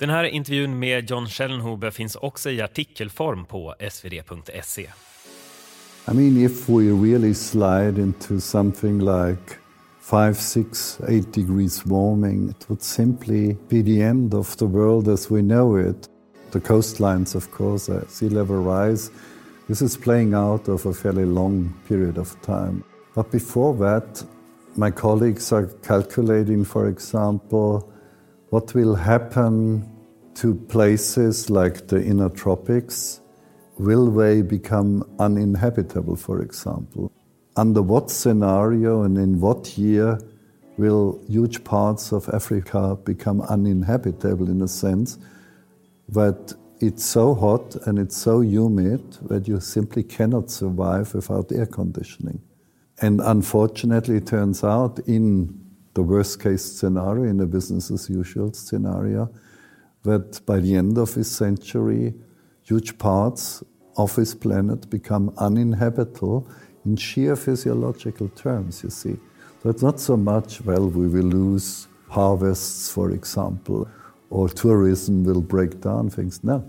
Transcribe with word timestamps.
Den 0.00 0.10
här 0.10 0.24
intervjun 0.24 0.78
med 0.78 1.10
John 1.10 1.26
Schellenhuber 1.26 1.90
finns 1.90 2.16
också 2.16 2.50
i 2.50 2.62
artikelform 2.62 3.44
på 3.44 3.74
svd.se. 3.90 4.82
I 6.10 6.14
mean, 6.14 6.36
if 6.36 6.68
we 6.68 6.82
really 6.82 7.34
slide 7.34 8.02
into 8.02 8.40
something 8.40 8.98
like 8.98 9.54
five, 10.00 10.34
six, 10.34 11.00
eight 11.08 11.34
degrees 11.34 11.86
warming, 11.86 12.48
it 12.50 12.66
would 12.68 12.82
simply 12.82 13.56
be 13.68 13.82
the 13.82 14.02
end 14.02 14.34
of 14.34 14.56
the 14.56 14.64
world 14.64 15.08
as 15.08 15.30
we 15.30 15.42
know 15.42 15.90
it. 15.90 16.08
The 16.50 16.60
coastlines, 16.60 17.34
of 17.34 17.50
course, 17.50 17.92
uh, 17.92 18.06
sea 18.08 18.28
level 18.28 18.56
rise. 18.56 19.10
This 19.68 19.82
is 19.82 19.96
playing 19.96 20.34
out 20.34 20.68
over 20.68 20.90
a 20.90 20.94
fairly 20.94 21.24
long 21.24 21.72
period 21.88 22.18
of 22.18 22.42
time. 22.42 22.82
But 23.14 23.30
before 23.30 23.74
that, 23.76 24.24
my 24.76 24.90
colleagues 24.90 25.52
are 25.52 25.66
calculating, 25.82 26.64
for 26.64 26.88
example, 26.88 27.93
what 28.54 28.72
will 28.72 28.94
happen 28.94 29.84
to 30.32 30.54
places 30.54 31.50
like 31.50 31.88
the 31.88 32.00
inner 32.00 32.28
tropics. 32.28 33.20
Will 33.78 34.08
they 34.12 34.42
become 34.42 35.02
uninhabitable, 35.18 36.14
for 36.14 36.40
example? 36.40 37.10
Under 37.56 37.82
what 37.82 38.12
scenario 38.12 39.02
and 39.02 39.18
in 39.18 39.40
what 39.40 39.76
year 39.76 40.20
will 40.76 41.20
huge 41.26 41.64
parts 41.64 42.12
of 42.12 42.28
Africa 42.28 42.96
become 43.04 43.40
uninhabitable 43.40 44.48
in 44.48 44.62
a 44.62 44.68
sense 44.68 45.18
that 46.10 46.54
it's 46.78 47.04
so 47.04 47.34
hot 47.34 47.74
and 47.86 47.98
it's 47.98 48.16
so 48.16 48.40
humid 48.40 49.18
that 49.30 49.48
you 49.48 49.58
simply 49.58 50.04
cannot 50.04 50.48
survive 50.48 51.12
without 51.12 51.50
air 51.50 51.66
conditioning? 51.66 52.40
And 53.00 53.20
unfortunately, 53.20 54.18
it 54.18 54.28
turns 54.28 54.62
out 54.62 55.00
in 55.08 55.63
the 55.94 56.02
worst 56.02 56.42
case 56.42 56.64
scenario, 56.64 57.24
in 57.24 57.40
a 57.40 57.46
business 57.46 57.90
as 57.90 58.10
usual 58.10 58.52
scenario, 58.52 59.30
that 60.02 60.44
by 60.44 60.60
the 60.60 60.76
end 60.76 60.98
of 60.98 61.14
this 61.14 61.30
century, 61.30 62.14
huge 62.62 62.98
parts 62.98 63.62
of 63.96 64.14
this 64.16 64.34
planet 64.34 64.90
become 64.90 65.32
uninhabitable 65.38 66.46
in 66.84 66.96
sheer 66.96 67.36
physiological 67.36 68.28
terms, 68.30 68.82
you 68.82 68.90
see. 68.90 69.16
So 69.62 69.70
it's 69.70 69.82
not 69.82 69.98
so 70.00 70.16
much, 70.16 70.60
well, 70.62 70.88
we 70.88 71.08
will 71.08 71.24
lose 71.24 71.88
harvests, 72.08 72.90
for 72.90 73.10
example, 73.12 73.88
or 74.30 74.48
tourism 74.48 75.24
will 75.24 75.40
break 75.40 75.80
down 75.80 76.10
things. 76.10 76.42
No. 76.44 76.68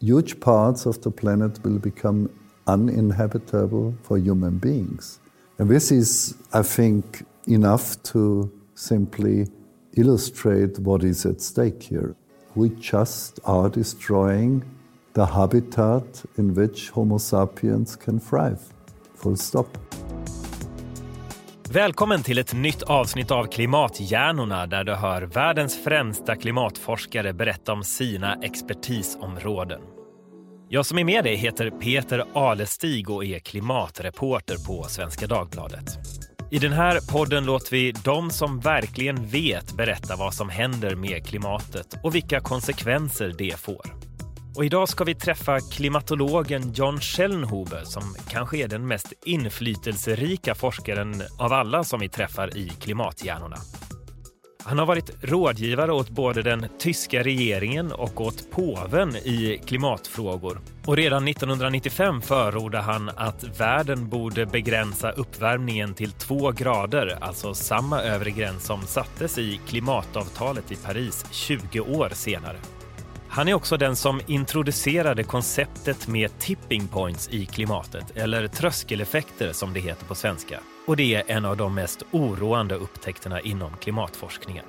Huge 0.00 0.38
parts 0.38 0.86
of 0.86 1.00
the 1.00 1.10
planet 1.10 1.58
will 1.64 1.78
become 1.78 2.30
uninhabitable 2.66 3.94
for 4.02 4.18
human 4.18 4.58
beings. 4.58 5.18
And 5.58 5.68
this 5.68 5.90
is, 5.90 6.36
I 6.52 6.62
think, 6.62 7.24
enough 7.48 8.00
to 8.04 8.52
simply 8.76 9.46
illustrate 9.96 10.78
what 10.78 11.04
is 11.04 11.26
at 11.26 11.40
stake 11.40 11.82
here. 11.82 12.14
We 12.54 12.70
just 12.80 13.40
are 13.44 13.68
destroying 13.68 14.64
the 15.14 15.24
habitat 15.24 16.24
in 16.38 16.54
which 16.54 16.90
Homo 16.90 17.18
sapiens 17.18 17.96
can 17.96 18.20
thrive. 18.20 18.58
Full 19.14 19.36
stop. 19.36 19.78
Välkommen 21.70 22.22
till 22.22 22.38
ett 22.38 22.54
nytt 22.54 22.82
avsnitt 22.82 23.30
av 23.30 23.44
Klimathjärnorna 23.46 24.66
där 24.66 24.84
du 24.84 24.92
hör 24.92 25.22
världens 25.22 25.84
främsta 25.84 26.36
klimatforskare 26.36 27.32
berätta 27.32 27.72
om 27.72 27.82
sina 27.82 28.34
expertisområden. 28.34 29.80
Jag 30.68 30.86
som 30.86 30.98
är 30.98 31.04
med 31.04 31.24
dig 31.24 31.36
heter 31.36 31.70
Peter 31.70 32.24
Alestig 32.34 33.10
och 33.10 33.24
är 33.24 33.38
klimatreporter 33.38 34.56
på 34.66 34.82
Svenska 34.82 35.26
Dagbladet. 35.26 35.98
I 36.50 36.58
den 36.58 36.72
här 36.72 37.00
podden 37.12 37.44
låter 37.44 37.70
vi 37.70 37.92
de 37.92 38.30
som 38.30 38.60
verkligen 38.60 39.26
vet 39.26 39.76
berätta 39.76 40.16
vad 40.16 40.34
som 40.34 40.48
händer 40.48 40.94
med 40.94 41.26
klimatet 41.26 41.94
och 42.02 42.14
vilka 42.14 42.40
konsekvenser 42.40 43.34
det 43.38 43.60
får. 43.60 43.96
Och 44.56 44.64
idag 44.64 44.88
ska 44.88 45.04
vi 45.04 45.14
träffa 45.14 45.60
klimatologen 45.60 46.72
John 46.72 47.00
Schellnhuber 47.00 47.82
som 47.84 48.02
kanske 48.30 48.58
är 48.58 48.68
den 48.68 48.86
mest 48.86 49.12
inflytelserika 49.24 50.54
forskaren 50.54 51.22
av 51.38 51.52
alla 51.52 51.84
som 51.84 52.00
vi 52.00 52.08
träffar 52.08 52.56
i 52.56 52.68
Klimathjärnorna. 52.68 53.56
Han 54.68 54.78
har 54.78 54.86
varit 54.86 55.10
rådgivare 55.20 55.92
åt 55.92 56.10
både 56.10 56.42
den 56.42 56.66
tyska 56.78 57.22
regeringen 57.22 57.92
och 57.92 58.20
åt 58.20 58.50
påven 58.50 59.16
i 59.16 59.60
klimatfrågor. 59.66 60.60
Och 60.86 60.96
redan 60.96 61.28
1995 61.28 62.22
förordade 62.22 62.84
han 62.84 63.10
att 63.16 63.60
världen 63.60 64.08
borde 64.08 64.46
begränsa 64.46 65.10
uppvärmningen 65.10 65.94
till 65.94 66.12
två 66.12 66.52
grader, 66.52 67.18
alltså 67.20 67.54
samma 67.54 68.02
övre 68.02 68.30
gräns 68.30 68.64
som 68.64 68.82
sattes 68.82 69.38
i 69.38 69.60
klimatavtalet 69.66 70.72
i 70.72 70.76
Paris 70.76 71.26
20 71.30 71.80
år 71.80 72.10
senare. 72.12 72.56
Han 73.28 73.48
är 73.48 73.54
också 73.54 73.76
den 73.76 73.96
som 73.96 74.20
introducerade 74.26 75.24
konceptet 75.24 76.08
med 76.08 76.38
tipping 76.38 76.88
points 76.88 77.28
i 77.28 77.46
klimatet, 77.46 78.16
eller 78.16 78.48
tröskeleffekter 78.48 79.52
som 79.52 79.72
det 79.72 79.80
heter 79.80 80.06
på 80.06 80.14
svenska. 80.14 80.60
Och 80.86 80.96
det 80.96 81.14
är 81.14 81.22
en 81.26 81.44
av 81.44 81.56
de 81.56 81.74
mest 81.74 82.02
oroande 82.10 82.74
upptäckterna 82.74 83.40
inom 83.40 83.76
klimatforskningen. 83.80 84.64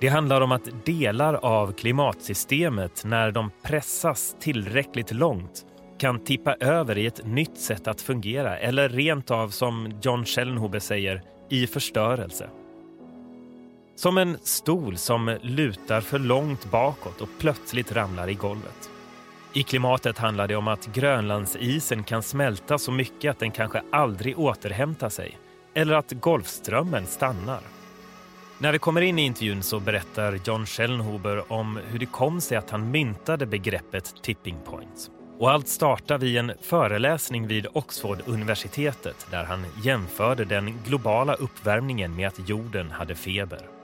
Det 0.00 0.08
handlar 0.08 0.40
om 0.40 0.52
att 0.52 0.68
delar 0.84 1.34
av 1.34 1.72
klimatsystemet, 1.72 3.04
när 3.04 3.30
de 3.30 3.50
pressas 3.62 4.36
tillräckligt 4.40 5.12
långt, 5.12 5.66
kan 5.98 6.24
tippa 6.24 6.54
över 6.54 6.98
i 6.98 7.06
ett 7.06 7.26
nytt 7.26 7.56
sätt 7.56 7.88
att 7.88 8.00
fungera 8.00 8.58
eller 8.58 8.88
rent 8.88 9.30
av, 9.30 9.48
som 9.48 9.92
John 10.02 10.24
Schellenhuber 10.24 10.78
säger, 10.78 11.22
i 11.50 11.66
förstörelse. 11.66 12.50
Som 13.96 14.18
en 14.18 14.38
stol 14.42 14.96
som 14.96 15.38
lutar 15.42 16.00
för 16.00 16.18
långt 16.18 16.70
bakåt 16.70 17.20
och 17.20 17.28
plötsligt 17.38 17.92
ramlar 17.92 18.28
i 18.28 18.34
golvet. 18.34 18.90
I 19.52 19.62
klimatet 19.62 20.18
handlar 20.18 20.48
det 20.48 20.56
om 20.56 20.68
att 20.68 20.86
Grönlandsisen 20.86 22.04
kan 22.04 22.22
smälta 22.22 22.78
så 22.78 22.92
mycket 22.92 23.30
att 23.30 23.38
den 23.38 23.50
kanske 23.50 23.82
aldrig 23.92 24.38
återhämtar 24.38 25.08
sig. 25.08 25.38
Eller 25.74 25.94
att 25.94 26.12
Golfströmmen 26.12 27.06
stannar. 27.06 27.60
När 28.58 28.72
vi 28.72 28.78
kommer 28.78 29.00
in 29.00 29.18
i 29.18 29.22
intervjun 29.22 29.62
så 29.62 29.80
berättar 29.80 30.40
John 30.44 30.66
Schellenhuber 30.66 31.52
om 31.52 31.78
hur 31.88 31.98
det 31.98 32.06
kom 32.06 32.40
sig 32.40 32.56
att 32.56 32.70
han 32.70 32.90
myntade 32.90 33.46
begreppet 33.46 34.14
tipping 34.22 34.56
points. 34.64 35.10
Och 35.38 35.50
allt 35.50 35.68
startar 35.68 36.18
vid 36.18 36.36
en 36.36 36.52
föreläsning 36.60 37.46
vid 37.46 37.66
Oxford-universitetet 37.72 39.26
där 39.30 39.44
han 39.44 39.64
jämförde 39.82 40.44
den 40.44 40.78
globala 40.86 41.34
uppvärmningen 41.34 42.16
med 42.16 42.28
att 42.28 42.48
jorden 42.48 42.90
hade 42.90 43.14
feber. 43.14 43.79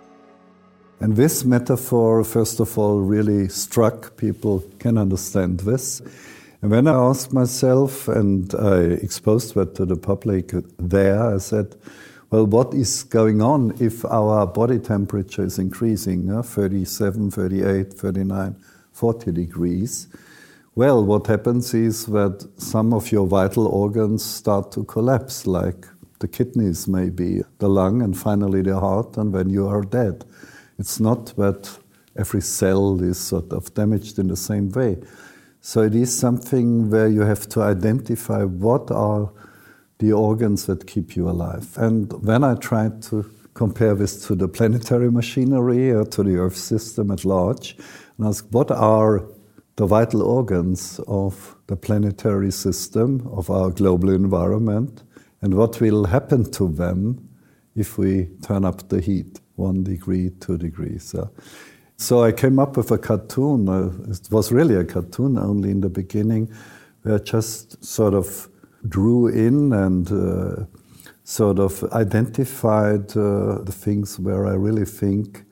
And 0.99 1.15
this 1.15 1.45
metaphor, 1.45 2.25
first 2.25 2.59
of 2.59 2.79
all, 2.79 3.01
really 3.01 3.49
struck 3.49 4.17
people 4.17 4.65
can 4.79 4.97
understand 4.97 5.61
this. 5.61 6.01
And 6.63 6.71
when 6.71 6.89
I 6.89 6.95
asked 6.95 7.35
myself, 7.35 8.09
and 8.09 8.55
I 8.55 8.79
exposed 9.03 9.55
that 9.55 9.75
to 9.75 9.85
the 9.85 9.97
public 9.97 10.53
there, 10.79 11.35
I 11.35 11.39
said, 11.39 11.77
well, 12.31 12.47
what 12.47 12.73
is 12.73 13.03
going 13.03 13.43
on 13.43 13.77
if 13.79 14.05
our 14.07 14.47
body 14.47 14.79
temperature 14.79 15.45
is 15.45 15.59
increasing, 15.59 16.33
uh, 16.33 16.43
37, 16.43 17.31
38, 17.31 17.93
39, 17.93 18.57
40 18.93 19.33
degrees? 19.33 20.09
Well, 20.75 21.05
what 21.05 21.27
happens 21.27 21.75
is 21.75 22.07
that 22.07 22.49
some 22.57 22.95
of 22.95 23.13
your 23.13 23.27
vital 23.27 23.67
organs 23.67 24.25
start 24.25 24.73
to 24.73 24.85
collapse, 24.85 25.47
like 25.47 25.87
the 26.21 26.29
kidneys, 26.29 26.89
maybe, 26.89 27.43
the 27.59 27.69
lung, 27.69 28.01
and 28.01 28.17
finally 28.17 28.63
the 28.63 28.81
heart, 28.81 29.19
and 29.19 29.35
then 29.35 29.51
you 29.51 29.69
are 29.69 29.83
dead. 29.83 30.25
It's 30.79 31.01
not 31.01 31.35
that 31.37 31.79
every 32.17 32.41
cell 32.41 33.03
is 33.03 33.19
sort 33.19 33.53
of 33.53 33.73
damaged 33.75 34.19
in 34.19 34.29
the 34.29 34.37
same 34.37 34.71
way. 34.71 34.99
So 35.61 35.83
it 35.83 35.95
is 35.95 36.17
something 36.17 36.91
where 36.91 37.09
you 37.09 37.23
have 37.23 37.49
to 37.51 37.63
identify 37.63 38.45
what 38.45 38.91
are 38.91 39.33
the 39.99 40.13
organs 40.13 40.67
that 40.67 40.87
keep 40.87 41.17
you 41.17 41.29
alive. 41.29 41.77
And 41.77 42.13
when 42.25 42.45
I 42.45 42.55
tried 42.55 43.03
to 43.05 43.29
compare 43.55 43.95
this 43.95 44.27
to 44.27 44.35
the 44.35 44.49
planetary 44.49 45.11
machinery 45.11 45.91
or 45.91 46.05
to 46.05 46.23
the 46.23 46.37
Earth 46.37 46.57
system 46.57 47.11
at 47.11 47.25
large, 47.25 47.77
and 48.19 48.27
ask 48.27 48.47
what 48.51 48.71
are 48.71 49.25
the 49.77 49.87
vital 49.87 50.23
organs 50.23 51.01
of 51.09 51.57
the 51.67 51.77
planetary 51.77 52.51
system, 52.51 53.27
of 53.33 53.51
our 53.51 53.71
global 53.71 54.11
environment, 54.11 55.03
and 55.41 55.55
what 55.55 55.81
will 55.81 56.05
happen 56.05 56.51
to 56.53 56.69
them 56.69 57.29
if 57.75 57.99
we 57.99 58.27
turn 58.43 58.65
up 58.65 58.89
the 58.89 59.01
heat 59.01 59.41
one 59.57 59.83
degree, 59.83 60.31
two 60.41 60.57
degrees. 60.57 61.05
So, 61.05 61.31
so 61.97 62.23
I 62.23 62.33
came 62.33 62.59
up 62.59 62.77
with 62.77 62.91
a 62.91 62.99
cartoon. 62.99 63.69
Uh, 63.69 63.93
it 64.11 64.29
was 64.31 64.53
really 64.53 64.77
a 64.77 64.85
cartoon 64.85 65.39
only 65.39 65.71
in 65.71 65.81
the 65.81 65.89
beginning, 65.89 66.53
where 67.03 67.17
I 67.17 67.19
just 67.19 67.85
sort 67.85 68.15
of 68.15 68.49
drew 68.89 69.29
in 69.29 69.73
and 69.73 70.11
uh, 70.13 70.65
sort 71.25 71.59
of 71.59 71.83
identified 71.93 73.17
uh, 73.17 73.59
the 73.63 73.73
things 73.73 74.19
where 74.19 74.47
I 74.47 74.55
really 74.55 74.85
think 74.85 75.45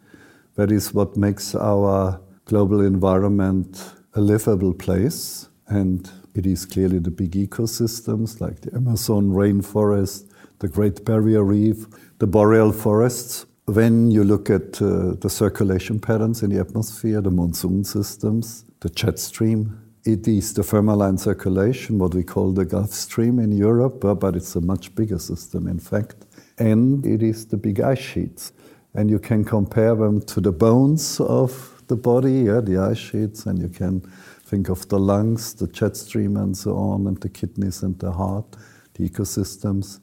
that 0.54 0.70
is 0.70 0.94
what 0.94 1.16
makes 1.16 1.54
our 1.54 2.20
global 2.44 2.80
environment 2.80 3.92
a 4.14 4.20
livable 4.20 4.72
place. 4.72 5.48
And 5.66 6.08
it 6.34 6.46
is 6.46 6.66
clearly 6.66 6.98
the 6.98 7.10
big 7.10 7.32
ecosystems 7.32 8.40
like 8.40 8.60
the 8.60 8.74
Amazon 8.74 9.30
rainforest, 9.30 10.30
the 10.58 10.68
Great 10.68 11.04
Barrier 11.04 11.42
Reef, 11.42 11.86
the 12.18 12.26
boreal 12.26 12.72
forests, 12.72 13.46
when 13.66 14.10
you 14.10 14.24
look 14.24 14.50
at 14.50 14.80
uh, 14.82 15.14
the 15.14 15.30
circulation 15.30 15.98
patterns 15.98 16.42
in 16.42 16.50
the 16.50 16.60
atmosphere, 16.60 17.20
the 17.20 17.30
monsoon 17.30 17.84
systems, 17.84 18.64
the 18.80 18.90
jet 18.90 19.18
stream, 19.18 19.80
it 20.04 20.28
is 20.28 20.52
the 20.52 20.60
thermohaline 20.60 21.18
circulation, 21.18 21.98
what 21.98 22.14
we 22.14 22.22
call 22.22 22.52
the 22.52 22.66
Gulf 22.66 22.90
Stream 22.90 23.38
in 23.38 23.52
Europe, 23.52 24.04
uh, 24.04 24.14
but 24.14 24.36
it's 24.36 24.54
a 24.54 24.60
much 24.60 24.94
bigger 24.94 25.18
system, 25.18 25.66
in 25.66 25.78
fact. 25.78 26.26
And 26.58 27.06
it 27.06 27.22
is 27.22 27.46
the 27.46 27.56
big 27.56 27.80
ice 27.80 27.98
sheets. 27.98 28.52
And 28.92 29.08
you 29.08 29.18
can 29.18 29.44
compare 29.44 29.94
them 29.94 30.20
to 30.26 30.42
the 30.42 30.52
bones 30.52 31.18
of 31.20 31.82
the 31.88 31.96
body, 31.96 32.42
yeah, 32.42 32.60
the 32.60 32.78
ice 32.78 32.98
sheets, 32.98 33.46
and 33.46 33.58
you 33.58 33.70
can 33.70 34.00
think 34.44 34.68
of 34.68 34.86
the 34.88 34.98
lungs, 34.98 35.54
the 35.54 35.68
jet 35.68 35.96
stream, 35.96 36.36
and 36.36 36.54
so 36.54 36.76
on, 36.76 37.06
and 37.06 37.18
the 37.22 37.30
kidneys 37.30 37.82
and 37.82 37.98
the 37.98 38.12
heart, 38.12 38.44
the 38.92 39.08
ecosystems. 39.08 40.00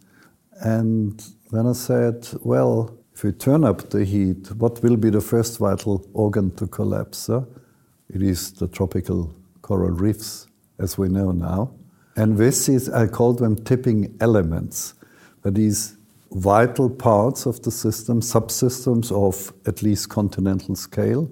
And 0.61 1.23
then 1.51 1.67
I 1.67 1.73
said, 1.73 2.27
well, 2.41 2.97
if 3.13 3.23
we 3.23 3.31
turn 3.31 3.63
up 3.63 3.89
the 3.89 4.05
heat, 4.05 4.51
what 4.53 4.81
will 4.81 4.97
be 4.97 5.09
the 5.09 5.21
first 5.21 5.59
vital 5.59 6.05
organ 6.13 6.51
to 6.55 6.67
collapse? 6.67 7.29
It 7.29 8.21
is 8.21 8.51
the 8.53 8.67
tropical 8.67 9.33
coral 9.61 9.91
reefs, 9.91 10.47
as 10.79 10.97
we 10.97 11.07
know 11.09 11.31
now. 11.31 11.71
And 12.15 12.37
this 12.37 12.67
is, 12.67 12.89
I 12.89 13.07
call 13.07 13.33
them 13.33 13.55
tipping 13.55 14.17
elements. 14.19 14.95
That 15.43 15.57
is 15.57 15.97
vital 16.31 16.89
parts 16.89 17.45
of 17.45 17.61
the 17.61 17.71
system, 17.71 18.21
subsystems 18.21 19.11
of 19.11 19.53
at 19.65 19.83
least 19.83 20.09
continental 20.09 20.75
scale, 20.75 21.29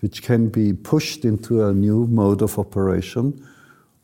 which 0.00 0.22
can 0.22 0.48
be 0.48 0.72
pushed 0.72 1.24
into 1.24 1.66
a 1.66 1.72
new 1.72 2.06
mode 2.06 2.42
of 2.42 2.58
operation 2.58 3.46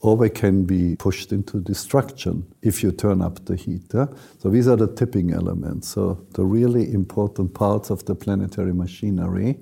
or 0.00 0.17
they 0.17 0.31
can 0.31 0.64
be 0.64 0.97
pushed 0.97 1.31
into 1.32 1.61
destruction 1.61 2.47
if 2.62 2.82
you 2.82 2.91
turn 2.91 3.20
up 3.20 3.44
the 3.44 3.56
heat. 3.56 3.85
Yeah? 3.93 4.06
So 4.38 4.49
these 4.49 4.67
are 4.67 4.76
the 4.76 4.93
tipping 4.94 5.32
elements, 5.32 5.88
so 5.88 6.26
the 6.32 6.44
really 6.44 6.93
important 6.93 7.55
parts 7.55 7.91
of 7.91 8.05
the 8.06 8.14
planetary 8.14 8.73
machinery. 8.73 9.58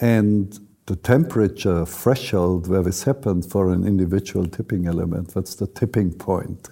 And 0.00 0.58
the 0.86 0.96
temperature 0.96 1.86
threshold 1.86 2.68
where 2.68 2.82
this 2.82 3.04
happens 3.04 3.46
for 3.46 3.72
an 3.72 3.86
individual 3.86 4.46
tipping 4.46 4.86
element, 4.86 5.32
that's 5.32 5.54
the 5.54 5.66
tipping 5.66 6.12
point. 6.12 6.68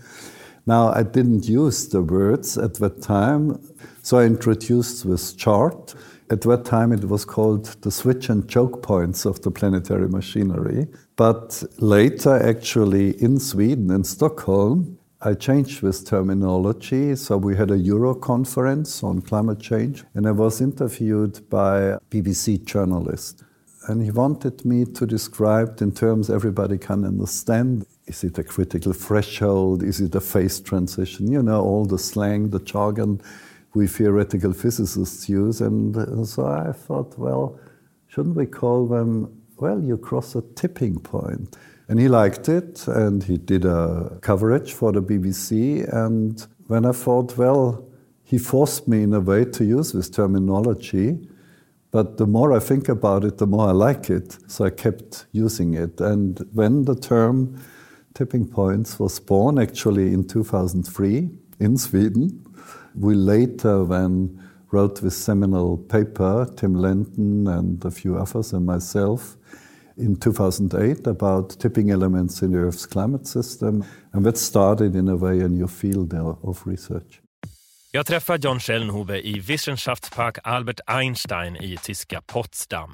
Now, 0.66 0.92
I 0.92 1.02
didn't 1.02 1.48
use 1.48 1.88
the 1.88 2.02
words 2.02 2.56
at 2.56 2.74
that 2.74 3.02
time, 3.02 3.58
so 4.02 4.18
I 4.18 4.24
introduced 4.24 5.08
this 5.08 5.32
chart. 5.32 5.94
At 6.32 6.40
that 6.40 6.64
time, 6.64 6.92
it 6.92 7.04
was 7.04 7.26
called 7.26 7.66
the 7.82 7.90
switch 7.90 8.30
and 8.30 8.48
choke 8.48 8.82
points 8.82 9.26
of 9.26 9.42
the 9.42 9.50
planetary 9.50 10.08
machinery. 10.08 10.86
But 11.14 11.62
later, 11.76 12.42
actually, 12.42 13.22
in 13.22 13.38
Sweden, 13.38 13.90
in 13.90 14.02
Stockholm, 14.02 14.98
I 15.20 15.34
changed 15.34 15.82
this 15.82 16.02
terminology. 16.02 17.16
So 17.16 17.36
we 17.36 17.54
had 17.54 17.70
a 17.70 17.76
Euro 17.76 18.14
conference 18.14 19.02
on 19.02 19.20
climate 19.20 19.60
change, 19.60 20.04
and 20.14 20.26
I 20.26 20.30
was 20.30 20.62
interviewed 20.62 21.50
by 21.50 21.80
a 21.80 21.98
BBC 22.10 22.64
journalist. 22.64 23.44
And 23.88 24.02
he 24.02 24.10
wanted 24.10 24.64
me 24.64 24.86
to 24.86 25.04
describe 25.04 25.82
in 25.82 25.92
terms 25.92 26.30
everybody 26.30 26.78
can 26.78 27.04
understand 27.04 27.84
is 28.06 28.24
it 28.24 28.38
a 28.38 28.44
critical 28.44 28.92
threshold? 28.92 29.82
Is 29.82 30.00
it 30.00 30.14
a 30.14 30.20
phase 30.20 30.60
transition? 30.60 31.30
You 31.30 31.42
know, 31.42 31.62
all 31.62 31.84
the 31.84 31.98
slang, 31.98 32.50
the 32.50 32.58
jargon 32.58 33.20
we 33.74 33.86
theoretical 33.86 34.52
physicists 34.52 35.28
use. 35.28 35.60
And 35.60 35.96
uh, 35.96 36.24
so 36.24 36.46
I 36.46 36.72
thought, 36.72 37.18
well, 37.18 37.58
shouldn't 38.08 38.36
we 38.36 38.46
call 38.46 38.86
them, 38.86 39.42
well, 39.56 39.80
you 39.80 39.96
cross 39.96 40.34
a 40.34 40.42
tipping 40.54 40.98
point? 41.00 41.56
And 41.88 41.98
he 41.98 42.08
liked 42.08 42.48
it, 42.48 42.86
and 42.86 43.22
he 43.22 43.36
did 43.36 43.64
a 43.64 44.18
coverage 44.22 44.72
for 44.72 44.92
the 44.92 45.02
BBC. 45.02 45.86
And 45.92 46.44
when 46.68 46.86
I 46.86 46.92
thought, 46.92 47.36
well, 47.36 47.86
he 48.22 48.38
forced 48.38 48.88
me 48.88 49.02
in 49.02 49.12
a 49.12 49.20
way 49.20 49.44
to 49.44 49.64
use 49.64 49.92
this 49.92 50.08
terminology. 50.08 51.18
But 51.90 52.16
the 52.16 52.26
more 52.26 52.54
I 52.54 52.60
think 52.60 52.88
about 52.88 53.24
it, 53.24 53.36
the 53.36 53.46
more 53.46 53.68
I 53.68 53.72
like 53.72 54.08
it. 54.08 54.38
So 54.46 54.64
I 54.64 54.70
kept 54.70 55.26
using 55.32 55.74
it. 55.74 56.00
And 56.00 56.38
when 56.54 56.84
the 56.84 56.94
term 56.94 57.62
tipping 58.14 58.46
points 58.46 58.98
was 58.98 59.18
born 59.20 59.58
actually 59.58 60.12
in 60.12 60.26
2003 60.26 61.30
in 61.60 61.76
Sweden. 61.76 62.44
We 62.94 63.14
later 63.14 63.84
then 63.84 64.40
wrote 64.72 65.00
this 65.00 65.16
seminal 65.16 65.76
paper, 65.76 66.46
Tim 66.56 66.74
Lenton 66.74 67.46
and 67.46 67.84
a 67.84 67.90
few 67.90 68.16
others 68.16 68.52
and 68.52 68.66
myself, 68.66 69.36
in 69.96 70.16
2008 70.16 71.06
about 71.06 71.60
tipping 71.60 71.90
elements 71.90 72.42
in 72.42 72.52
the 72.52 72.58
Earth's 72.58 72.86
climate 72.86 73.26
system. 73.26 73.84
And 74.12 74.24
that 74.26 74.38
started 74.38 74.94
in 74.96 75.08
a 75.08 75.16
way 75.16 75.40
a 75.40 75.48
new 75.48 75.68
field 75.68 76.14
of 76.42 76.66
research. 76.66 77.20
Jag 77.94 78.06
träffar 78.06 78.38
John 78.38 78.60
Schellnhuber 78.60 79.26
i 79.26 79.40
Wissenschaftspark 79.40 80.38
Albert 80.44 80.80
Einstein 80.86 81.56
i 81.56 81.76
tyska 81.76 82.22
Potsdam. 82.26 82.90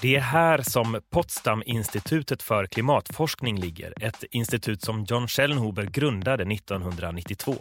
Det 0.00 0.16
är 0.16 0.20
här 0.20 0.62
som 0.62 1.00
Potsdam-institutet 1.10 2.42
för 2.42 2.66
klimatforskning 2.66 3.60
ligger, 3.60 3.94
ett 4.00 4.24
institut 4.30 4.82
som 4.82 5.04
John 5.08 5.28
Schellnhuber 5.28 5.82
grundade 5.82 6.42
1992. 6.42 7.54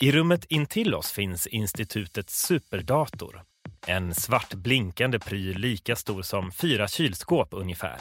I 0.00 0.12
rummet 0.12 0.44
intill 0.44 0.94
oss 0.94 1.12
finns 1.12 1.46
institutets 1.46 2.46
superdator. 2.46 3.42
En 3.86 4.14
svart 4.14 4.54
blinkande 4.54 5.18
pryl 5.18 5.58
lika 5.58 5.96
stor 5.96 6.22
som 6.22 6.52
fyra 6.52 6.88
kylskåp 6.88 7.48
ungefär. 7.50 8.00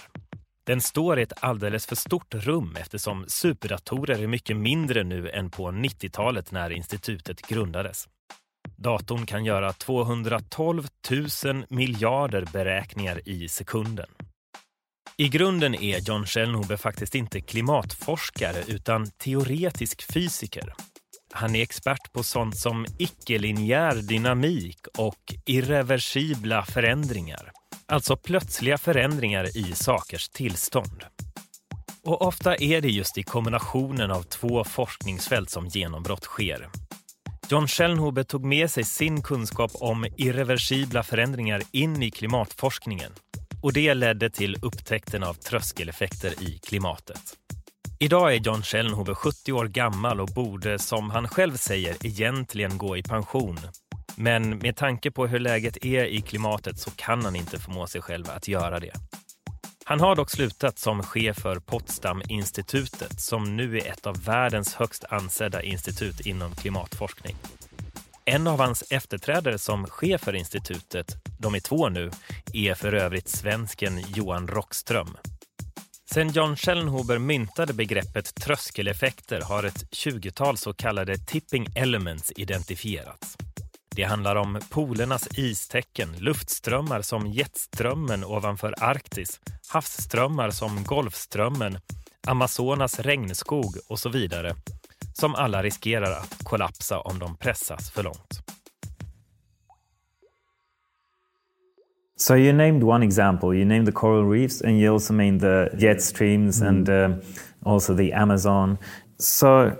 Den 0.63 0.81
står 0.81 1.19
i 1.19 1.21
ett 1.21 1.33
alldeles 1.39 1.85
för 1.85 1.95
stort 1.95 2.33
rum 2.33 2.75
eftersom 2.79 3.25
superdatorer 3.27 4.23
är 4.23 4.27
mycket 4.27 4.57
mindre 4.57 5.03
nu 5.03 5.29
än 5.29 5.49
på 5.49 5.67
90-talet 5.71 6.51
när 6.51 6.69
institutet 6.69 7.41
grundades. 7.41 8.07
Datorn 8.75 9.25
kan 9.25 9.45
göra 9.45 9.73
212 9.73 10.87
000 11.45 11.65
miljarder 11.69 12.45
beräkningar 12.53 13.29
i 13.29 13.47
sekunden. 13.47 14.09
I 15.17 15.29
grunden 15.29 15.75
är 15.75 15.99
John 16.09 16.25
Schellnhuber 16.25 16.77
faktiskt 16.77 17.15
inte 17.15 17.41
klimatforskare 17.41 18.63
utan 18.67 19.11
teoretisk 19.11 20.13
fysiker. 20.13 20.73
Han 21.37 21.55
är 21.55 21.61
expert 21.61 22.13
på 22.13 22.23
sånt 22.23 22.57
som 22.57 22.85
icke-linjär 22.97 23.95
dynamik 23.95 24.77
och 24.97 25.33
irreversibla 25.45 26.65
förändringar. 26.65 27.51
Alltså 27.85 28.17
plötsliga 28.17 28.77
förändringar 28.77 29.57
i 29.57 29.63
sakers 29.75 30.29
tillstånd. 30.29 31.03
Och 32.03 32.21
ofta 32.21 32.55
är 32.55 32.81
det 32.81 32.89
just 32.89 33.17
i 33.17 33.23
kombinationen 33.23 34.11
av 34.11 34.23
två 34.23 34.63
forskningsfält 34.63 35.49
som 35.49 35.67
genombrott 35.67 36.23
sker. 36.23 36.69
John 37.49 37.67
Schellnhuber 37.67 38.23
tog 38.23 38.45
med 38.45 38.71
sig 38.71 38.83
sin 38.83 39.21
kunskap 39.21 39.71
om 39.73 40.05
irreversibla 40.17 41.03
förändringar 41.03 41.61
in 41.71 42.03
i 42.03 42.11
klimatforskningen 42.11 43.11
och 43.61 43.73
det 43.73 43.93
ledde 43.93 44.29
till 44.29 44.57
upptäckten 44.61 45.23
av 45.23 45.33
tröskeleffekter 45.33 46.43
i 46.43 46.59
klimatet. 46.59 47.37
Idag 47.99 48.35
är 48.35 48.39
John 48.39 48.63
Schellnhuber 48.63 49.13
70 49.13 49.53
år 49.53 49.65
gammal 49.65 50.21
och 50.21 50.27
borde, 50.27 50.79
som 50.79 51.09
han 51.09 51.27
själv 51.27 51.57
säger, 51.57 52.05
egentligen 52.05 52.77
gå 52.77 52.97
i 52.97 53.03
pension. 53.03 53.59
Men 54.15 54.57
med 54.57 54.75
tanke 54.75 55.11
på 55.11 55.27
hur 55.27 55.39
läget 55.39 55.85
är 55.85 56.05
i 56.05 56.21
klimatet 56.21 56.79
så 56.79 56.91
kan 56.91 57.25
han 57.25 57.35
inte 57.35 57.59
förmå 57.59 57.87
sig 57.87 58.01
själv 58.01 58.29
att 58.29 58.47
göra 58.47 58.79
det. 58.79 58.91
Han 59.83 59.99
har 59.99 60.15
dock 60.15 60.31
slutat 60.31 60.79
som 60.79 61.03
chef 61.03 61.37
för 61.37 61.59
Potsdam-institutet 61.59 63.21
som 63.21 63.55
nu 63.55 63.77
är 63.77 63.91
ett 63.91 64.07
av 64.07 64.23
världens 64.23 64.75
högst 64.75 65.05
ansedda 65.09 65.61
institut 65.63 66.19
inom 66.19 66.55
klimatforskning. 66.55 67.35
En 68.25 68.47
av 68.47 68.59
hans 68.59 68.83
efterträdare 68.89 69.57
som 69.57 69.87
chef 69.87 70.21
för 70.21 70.35
institutet, 70.35 71.15
de 71.39 71.55
är 71.55 71.59
två 71.59 71.89
nu, 71.89 72.11
är 72.53 72.73
för 72.73 72.93
övrigt 72.93 73.29
svensken 73.29 73.99
Johan 74.15 74.47
Rockström. 74.47 75.17
Sen 76.13 76.29
John 76.29 76.55
Schellenhuber 76.55 77.17
myntade 77.17 77.73
begreppet 77.73 78.35
tröskeleffekter 78.35 79.41
har 79.41 79.63
ett 79.63 79.83
20-tal 79.91 80.57
så 80.57 80.73
kallade 80.73 81.17
tipping 81.17 81.67
elements 81.75 82.33
identifierats. 82.35 83.37
Det 83.95 84.03
handlar 84.03 84.35
om 84.35 84.59
polernas 84.69 85.27
istäcken, 85.37 86.15
luftströmmar 86.17 87.01
som 87.01 87.27
jetströmmen 87.27 88.23
ovanför 88.23 88.83
Arktis, 88.83 89.39
havsströmmar 89.67 90.49
som 90.49 90.83
Golfströmmen, 90.83 91.79
Amazonas 92.27 92.99
regnskog 92.99 93.77
och 93.87 93.99
så 93.99 94.09
vidare, 94.09 94.55
som 95.13 95.35
alla 95.35 95.63
riskerar 95.63 96.11
att 96.11 96.43
kollapsa 96.43 96.99
om 96.99 97.19
de 97.19 97.37
pressas 97.37 97.91
för 97.91 98.03
långt. 98.03 98.56
So 102.17 102.33
you 102.33 102.51
named 102.51 102.83
one 102.83 103.03
example. 103.03 103.53
You 103.53 103.63
named 103.63 103.87
the 103.87 103.91
coral 103.91 104.25
reefs, 104.25 104.61
and 104.61 104.79
you 104.79 104.91
also 104.91 105.13
named 105.13 105.41
the 105.41 105.69
jet 105.77 106.01
streams 106.01 106.61
mm. 106.61 106.67
and 106.67 106.89
uh, 106.89 107.15
also 107.63 107.93
the 107.93 108.11
Amazon. 108.11 108.79
So 109.19 109.77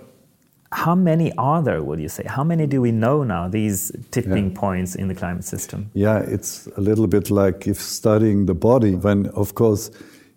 how 0.70 0.94
many 0.94 1.32
are 1.36 1.62
there, 1.62 1.82
would 1.82 2.00
you 2.00 2.08
say? 2.08 2.24
How 2.26 2.44
many 2.44 2.66
do 2.66 2.80
we 2.80 2.92
know 2.92 3.24
now, 3.24 3.48
these 3.48 3.90
tipping 4.10 4.50
yeah. 4.50 4.60
points 4.60 4.94
in 4.94 5.08
the 5.08 5.14
climate 5.14 5.44
system? 5.44 5.90
Yeah, 5.94 6.18
it's 6.18 6.68
a 6.76 6.80
little 6.80 7.06
bit 7.06 7.30
like 7.30 7.66
if 7.66 7.80
studying 7.80 8.46
the 8.46 8.54
body, 8.54 8.94
when, 8.94 9.26
of 9.28 9.54
course, 9.54 9.90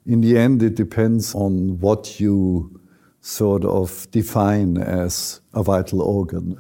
in 0.05 0.21
the 0.21 0.37
end, 0.37 0.63
it 0.63 0.75
depends 0.75 1.35
on 1.35 1.79
what 1.79 2.19
you 2.19 2.79
sort 3.21 3.63
of 3.63 4.09
define 4.11 4.77
as 4.77 5.41
a 5.53 5.61
vital 5.61 6.01
organ. 6.01 6.57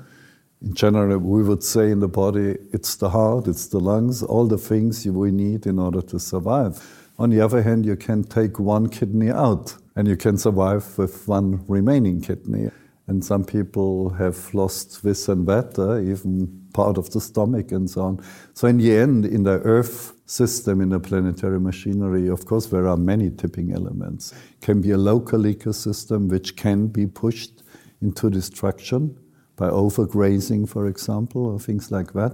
In 0.61 0.75
general, 0.75 1.17
we 1.17 1.41
would 1.41 1.63
say 1.63 1.89
in 1.89 2.01
the 2.01 2.07
body, 2.07 2.55
it's 2.71 2.95
the 2.95 3.09
heart, 3.09 3.47
it's 3.47 3.67
the 3.67 3.79
lungs, 3.79 4.21
all 4.21 4.45
the 4.45 4.59
things 4.59 5.07
we 5.07 5.31
need 5.31 5.65
in 5.65 5.79
order 5.79 6.03
to 6.03 6.19
survive. 6.19 6.79
On 7.17 7.31
the 7.31 7.41
other 7.41 7.63
hand, 7.63 7.83
you 7.83 7.95
can 7.95 8.23
take 8.23 8.59
one 8.59 8.87
kidney 8.87 9.31
out 9.31 9.75
and 9.95 10.07
you 10.07 10.15
can 10.15 10.37
survive 10.37 10.97
with 10.99 11.27
one 11.27 11.65
remaining 11.67 12.21
kidney. 12.21 12.69
And 13.07 13.25
some 13.25 13.43
people 13.43 14.09
have 14.11 14.53
lost 14.53 15.01
this 15.01 15.27
and 15.27 15.47
that, 15.47 15.79
uh, 15.79 15.99
even 15.99 16.69
part 16.73 16.99
of 16.99 17.09
the 17.09 17.19
stomach 17.19 17.71
and 17.71 17.89
so 17.89 18.01
on. 18.01 18.23
So, 18.53 18.67
in 18.67 18.77
the 18.77 18.95
end, 18.95 19.25
in 19.25 19.43
the 19.43 19.59
Earth 19.61 20.13
system, 20.27 20.79
in 20.79 20.89
the 20.89 20.99
planetary 20.99 21.59
machinery, 21.59 22.27
of 22.27 22.45
course, 22.45 22.67
there 22.67 22.87
are 22.87 22.97
many 22.97 23.31
tipping 23.31 23.73
elements. 23.73 24.31
It 24.31 24.61
can 24.61 24.79
be 24.79 24.91
a 24.91 24.97
local 24.97 25.41
ecosystem 25.41 26.29
which 26.29 26.55
can 26.55 26.87
be 26.87 27.07
pushed 27.07 27.63
into 28.01 28.29
destruction 28.29 29.17
by 29.61 29.69
overgrazing, 29.69 30.67
for 30.67 30.87
example, 30.87 31.45
or 31.45 31.59
things 31.59 31.91
like 31.91 32.13
that. 32.13 32.33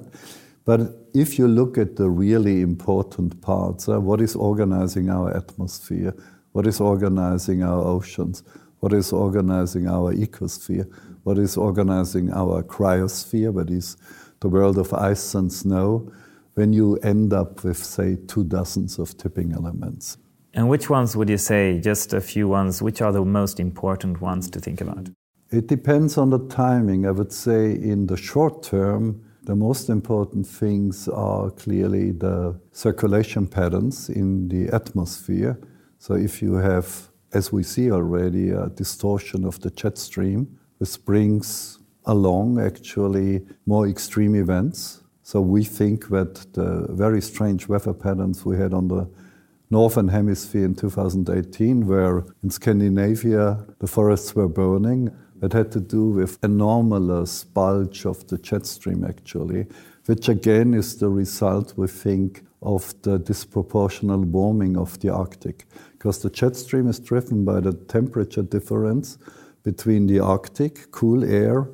But 0.64 0.80
if 1.14 1.38
you 1.38 1.46
look 1.48 1.78
at 1.78 1.98
the 1.98 2.10
really 2.10 2.62
important 2.62 3.42
parts, 3.42 3.90
uh, 3.90 4.00
what 4.00 4.22
is 4.22 4.34
organizing 4.36 5.10
our 5.10 5.36
atmosphere? 5.36 6.14
What 6.54 6.66
is 6.66 6.80
organizing 6.80 7.64
our 7.64 7.84
oceans? 7.86 8.44
What 8.80 8.94
is 8.94 9.12
organizing 9.12 9.90
our 9.90 10.14
ecosphere? 10.14 10.88
What 11.24 11.38
is 11.38 11.58
organizing 11.58 12.32
our 12.32 12.64
cryosphere, 12.64 13.54
that 13.56 13.70
is 13.70 13.98
the 14.40 14.48
world 14.48 14.78
of 14.78 14.94
ice 14.94 15.36
and 15.36 15.52
snow, 15.52 16.10
when 16.54 16.72
you 16.72 16.96
end 16.98 17.34
up 17.34 17.66
with, 17.66 17.78
say, 17.78 18.18
two 18.28 18.46
dozens 18.46 19.00
of 19.00 19.18
tipping 19.18 19.52
elements. 19.52 20.18
And 20.54 20.70
which 20.70 20.90
ones 20.90 21.18
would 21.18 21.30
you 21.30 21.38
say, 21.38 21.82
just 21.82 22.14
a 22.14 22.22
few 22.22 22.48
ones, 22.48 22.82
which 22.82 23.02
are 23.02 23.12
the 23.12 23.26
most 23.26 23.60
important 23.60 24.22
ones 24.22 24.50
to 24.52 24.62
think 24.62 24.80
about? 24.80 25.10
It 25.50 25.68
depends 25.68 26.18
on 26.18 26.30
the 26.30 26.40
timing. 26.48 27.06
I 27.06 27.12
would 27.12 27.32
say 27.32 27.72
in 27.72 28.08
the 28.08 28.18
short 28.18 28.64
term, 28.64 29.24
the 29.44 29.56
most 29.56 29.90
important 29.90 30.46
things 30.46 31.08
are 31.08 31.50
clearly 31.52 32.12
the 32.12 32.60
circulation 32.74 33.48
patterns 33.48 34.10
in 34.10 34.50
the 34.50 34.68
atmosphere. 34.76 35.58
So 36.00 36.16
if 36.16 36.42
you 36.42 36.56
have, 36.56 37.10
as 37.32 37.54
we 37.54 37.64
see 37.64 37.90
already, 37.92 38.50
a 38.50 38.68
distortion 38.68 39.46
of 39.46 39.62
the 39.62 39.70
jet 39.70 39.98
stream, 39.98 40.60
this 40.80 40.98
brings 40.98 41.80
along 42.06 42.60
actually 42.60 43.46
more 43.66 43.88
extreme 43.88 44.36
events. 44.36 45.02
So 45.24 45.40
we 45.40 45.64
think 45.64 46.10
that 46.10 46.54
the 46.54 46.88
very 46.90 47.22
strange 47.22 47.70
weather 47.70 47.94
patterns 47.94 48.44
we 48.44 48.58
had 48.58 48.74
on 48.74 48.90
the 48.90 49.10
northern 49.70 50.10
hemisphere 50.10 50.66
in 50.66 50.76
2018, 50.76 51.88
where 51.88 52.26
in 52.44 52.50
Scandinavia 52.50 53.66
the 53.80 53.88
forests 53.88 54.36
were 54.36 54.50
burning, 54.50 55.10
that 55.40 55.54
had 55.54 55.72
to 55.72 55.80
do 55.80 56.10
with 56.10 56.38
anomalous 56.44 57.44
bulge 57.44 58.06
of 58.06 58.26
the 58.28 58.38
jet 58.38 58.66
stream 58.66 59.04
actually, 59.04 59.66
which 60.06 60.30
again 60.30 60.74
is 60.74 60.98
the 60.98 61.10
result, 61.10 61.74
we 61.78 61.88
think, 61.88 62.44
of 62.62 62.94
the 63.04 63.20
disproportional 63.20 64.26
warming 64.26 64.78
of 64.78 65.00
the 65.00 65.10
Arctic. 65.10 65.66
Because 65.92 66.22
the 66.22 66.30
jet 66.30 66.56
stream 66.56 66.88
is 66.88 67.00
driven 67.00 67.46
by 67.46 67.60
the 67.60 67.74
temperature 67.74 68.42
difference 68.42 69.18
between 69.64 70.08
the 70.08 70.20
Arctic, 70.20 70.92
cool 70.92 71.24
air, 71.24 71.68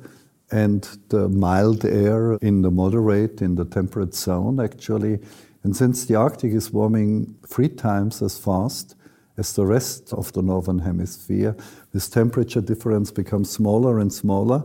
and 0.50 0.88
the 1.08 1.28
mild 1.28 1.84
air 1.84 2.34
in 2.34 2.62
the 2.62 2.70
moderate, 2.70 3.40
in 3.40 3.54
the 3.54 3.64
temperate 3.64 4.14
zone, 4.14 4.60
actually. 4.60 5.18
And 5.62 5.74
since 5.74 6.04
the 6.04 6.14
Arctic 6.16 6.52
is 6.52 6.72
warming 6.72 7.36
three 7.46 7.68
times 7.68 8.20
as 8.20 8.38
fast 8.38 8.94
as 9.36 9.52
the 9.54 9.66
rest 9.66 10.12
of 10.12 10.32
the 10.32 10.42
northern 10.42 10.78
hemisphere, 10.80 11.56
this 11.94 12.10
temperature 12.10 12.60
difference 12.60 13.10
becomes 13.10 13.48
smaller 13.48 14.00
and 14.00 14.12
smaller, 14.12 14.62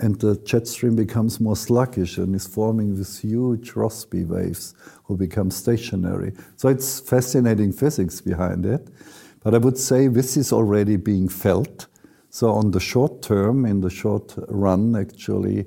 and 0.00 0.18
the 0.18 0.36
jet 0.44 0.66
stream 0.66 0.96
becomes 0.96 1.38
more 1.38 1.56
sluggish 1.56 2.18
and 2.18 2.34
is 2.34 2.48
forming 2.48 2.96
these 2.96 3.20
huge 3.20 3.74
Rossby 3.74 4.26
waves 4.26 4.74
who 5.04 5.16
become 5.16 5.52
stationary. 5.52 6.32
So 6.56 6.68
it's 6.68 6.98
fascinating 6.98 7.72
physics 7.72 8.20
behind 8.20 8.66
it. 8.66 8.88
But 9.44 9.54
I 9.54 9.58
would 9.58 9.78
say 9.78 10.08
this 10.08 10.36
is 10.36 10.52
already 10.52 10.96
being 10.96 11.28
felt 11.28 11.86
so 12.36 12.50
on 12.52 12.70
the 12.70 12.80
short 12.80 13.22
term, 13.22 13.64
in 13.64 13.80
the 13.80 13.88
short 13.88 14.34
run, 14.48 14.94
actually, 14.94 15.64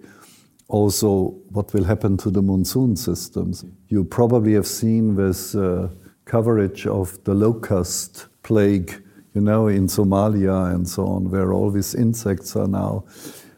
also 0.68 1.36
what 1.50 1.74
will 1.74 1.84
happen 1.84 2.16
to 2.18 2.30
the 2.30 2.44
monsoon 2.44 2.96
systems. 2.96 3.66
You 3.88 4.04
probably 4.04 4.54
have 4.54 4.68
seen 4.68 5.16
this 5.16 5.56
uh, 5.56 5.90
coverage 6.26 6.86
of 6.86 7.24
the 7.24 7.34
locust 7.34 8.28
plague, 8.44 9.02
you 9.34 9.42
know, 9.42 9.68
in 9.68 9.88
Somalia 9.88 10.74
and 10.74 10.88
so 10.88 11.06
on, 11.06 11.30
where 11.30 11.54
all 11.54 11.70
these 11.72 11.96
insects 11.96 12.56
are 12.56 12.68
now. 12.68 13.06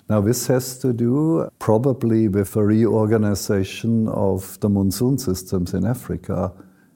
Now, 0.10 0.20
this 0.20 0.48
has 0.48 0.78
to 0.80 0.92
do 0.92 1.50
probably 1.60 2.28
with 2.28 2.56
a 2.58 2.64
reorganization 2.66 4.10
of 4.10 4.60
the 4.60 4.68
monsoon 4.68 5.18
systems 5.18 5.74
in 5.74 5.86
Africa. 5.86 6.52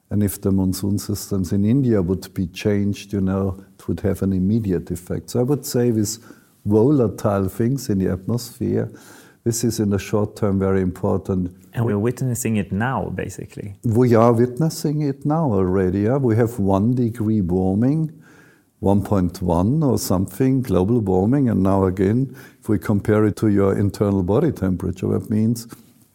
And 0.09 0.21
if 0.21 0.41
the 0.41 0.51
monsoon 0.51 0.99
systems 0.99 1.53
in 1.53 1.63
India 1.63 2.01
would 2.01 2.33
be 2.33 2.47
changed, 2.47 3.13
you 3.13 3.21
know, 3.21 3.63
it 3.79 3.87
would 3.87 4.01
have 4.01 4.21
an 4.21 4.33
immediate 4.33 4.91
effect. 4.91 5.29
So 5.29 5.39
I 5.39 5.43
would 5.43 5.65
say 5.65 5.91
these 5.91 6.19
volatile 6.65 7.47
things 7.47 7.89
in 7.89 7.99
the 7.99 8.11
atmosphere, 8.11 8.91
this 9.45 9.63
is 9.63 9.79
in 9.79 9.91
the 9.91 9.99
short 9.99 10.35
term 10.35 10.59
very 10.59 10.81
important. 10.81 11.55
And 11.73 11.85
we're 11.85 11.99
witnessing 11.99 12.57
it 12.57 12.71
now, 12.71 13.11
basically. 13.15 13.75
We 13.83 14.13
are 14.15 14.33
witnessing 14.33 15.03
it 15.03 15.25
now 15.25 15.53
already. 15.53 16.01
Yeah? 16.01 16.17
We 16.17 16.35
have 16.35 16.59
one 16.59 16.95
degree 16.95 17.41
warming, 17.41 18.11
1.1 18.85 19.83
or 19.83 19.97
something, 19.97 20.61
global 20.61 20.99
warming. 20.99 21.49
And 21.49 21.63
now 21.63 21.85
again, 21.85 22.37
if 22.59 22.69
we 22.69 22.77
compare 22.77 23.25
it 23.25 23.35
to 23.37 23.47
your 23.47 23.75
internal 23.75 24.21
body 24.21 24.51
temperature, 24.51 25.07
that 25.07 25.27
means 25.27 25.67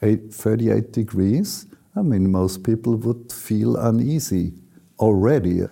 eight, 0.02 0.32
38 0.32 0.92
degrees. 0.92 1.66
I 1.96 2.02
mean, 2.02 2.30
most 2.30 2.62
people 2.62 2.94
would 2.98 3.32
feel 3.32 3.76
uneasy 3.76 4.52
already. 5.00 5.62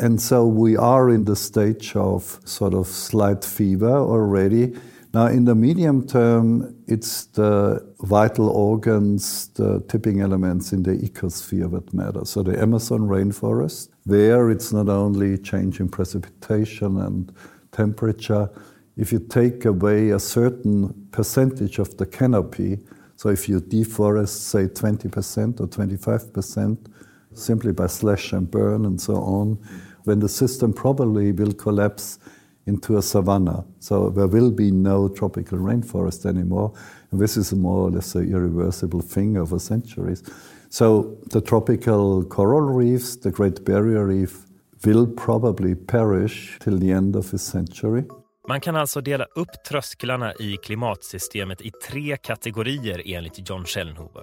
And 0.00 0.22
so 0.22 0.46
we 0.46 0.76
are 0.76 1.10
in 1.10 1.24
the 1.24 1.34
stage 1.34 1.96
of 1.96 2.38
sort 2.44 2.72
of 2.72 2.86
slight 2.86 3.44
fever 3.44 3.96
already. 3.96 4.74
Now, 5.12 5.26
in 5.26 5.46
the 5.46 5.56
medium 5.56 6.06
term, 6.06 6.76
it's 6.86 7.26
the 7.26 7.84
vital 8.00 8.48
organs, 8.48 9.48
the 9.54 9.80
tipping 9.88 10.20
elements 10.20 10.72
in 10.72 10.84
the 10.84 10.92
ecosphere 10.92 11.70
that 11.72 11.92
matter. 11.94 12.24
So, 12.24 12.42
the 12.42 12.60
Amazon 12.60 13.00
rainforest, 13.02 13.90
there 14.06 14.50
it's 14.50 14.72
not 14.72 14.88
only 14.88 15.38
change 15.38 15.80
in 15.80 15.88
precipitation 15.88 16.98
and 16.98 17.32
temperature. 17.72 18.50
If 18.96 19.12
you 19.12 19.18
take 19.18 19.64
away 19.64 20.10
a 20.10 20.18
certain 20.18 21.08
percentage 21.10 21.78
of 21.78 21.96
the 21.96 22.06
canopy, 22.06 22.78
so 23.16 23.28
if 23.28 23.48
you 23.48 23.60
deforest, 23.60 24.28
say, 24.28 24.66
20% 24.66 25.60
or 25.60 25.66
25%, 25.66 26.86
simply 27.32 27.72
by 27.72 27.86
slash 27.86 28.32
and 28.32 28.50
burn 28.50 28.84
and 28.84 29.00
so 29.00 29.14
on, 29.16 29.58
when 30.04 30.20
the 30.20 30.28
system 30.28 30.72
probably 30.72 31.32
will 31.32 31.52
collapse 31.52 32.18
into 32.66 32.96
a 32.96 33.02
savanna. 33.02 33.64
So 33.78 34.10
there 34.10 34.26
will 34.26 34.50
be 34.50 34.70
no 34.70 35.08
tropical 35.08 35.58
rainforest 35.58 36.26
anymore. 36.26 36.72
And 37.10 37.20
this 37.20 37.36
is 37.36 37.52
more 37.52 37.88
or 37.88 37.90
less 37.90 38.14
an 38.14 38.30
irreversible 38.32 39.00
thing 39.00 39.36
over 39.36 39.58
centuries. 39.58 40.22
So 40.74 41.04
the 41.30 41.40
tropical 41.40 42.24
coral 42.24 42.78
reefs, 42.78 43.20
the 43.20 43.30
Great 43.30 43.64
Barrier 43.64 44.06
Reef, 44.06 44.30
will 44.84 45.06
probably 45.06 45.74
perish 45.74 46.58
till 46.60 46.80
the 46.80 46.90
end 46.90 47.16
of 47.16 47.30
this 47.30 47.42
century. 47.42 48.04
Man 48.48 48.60
kan 48.60 48.76
alltså 48.76 49.00
dela 49.00 49.24
upp 49.24 49.64
trösklarna 49.68 50.34
i 50.34 50.56
klimatsystemet 50.56 51.60
i 51.60 51.70
tre 51.88 52.16
kategorier 52.16 53.02
enligt 53.04 53.50
John 53.50 53.64
Schellnhuber. 53.64 54.22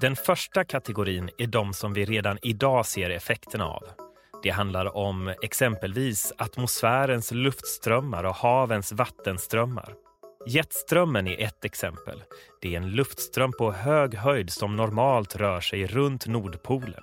Den 0.00 0.16
första 0.16 0.64
kategorin 0.64 1.30
är 1.38 1.46
de 1.46 1.72
som 1.72 1.92
vi 1.92 2.04
redan 2.04 2.38
idag 2.42 2.86
ser 2.86 3.10
effekterna 3.10 3.66
av. 3.66 3.82
Det 4.42 4.50
handlar 4.50 4.96
om 4.96 5.34
exempelvis 5.42 6.32
atmosfärens 6.38 7.32
luftströmmar 7.32 8.24
och 8.24 8.34
havens 8.34 8.92
vattenströmmar. 8.92 9.94
Jetströmmen 10.46 11.26
är 11.26 11.40
ett 11.42 11.64
exempel. 11.64 12.22
Det 12.60 12.74
är 12.74 12.76
en 12.76 12.90
luftström 12.90 13.52
på 13.58 13.72
hög 13.72 14.14
höjd 14.14 14.52
som 14.52 14.76
normalt 14.76 15.36
rör 15.36 15.60
sig 15.60 15.86
runt 15.86 16.26
Nordpolen. 16.26 17.02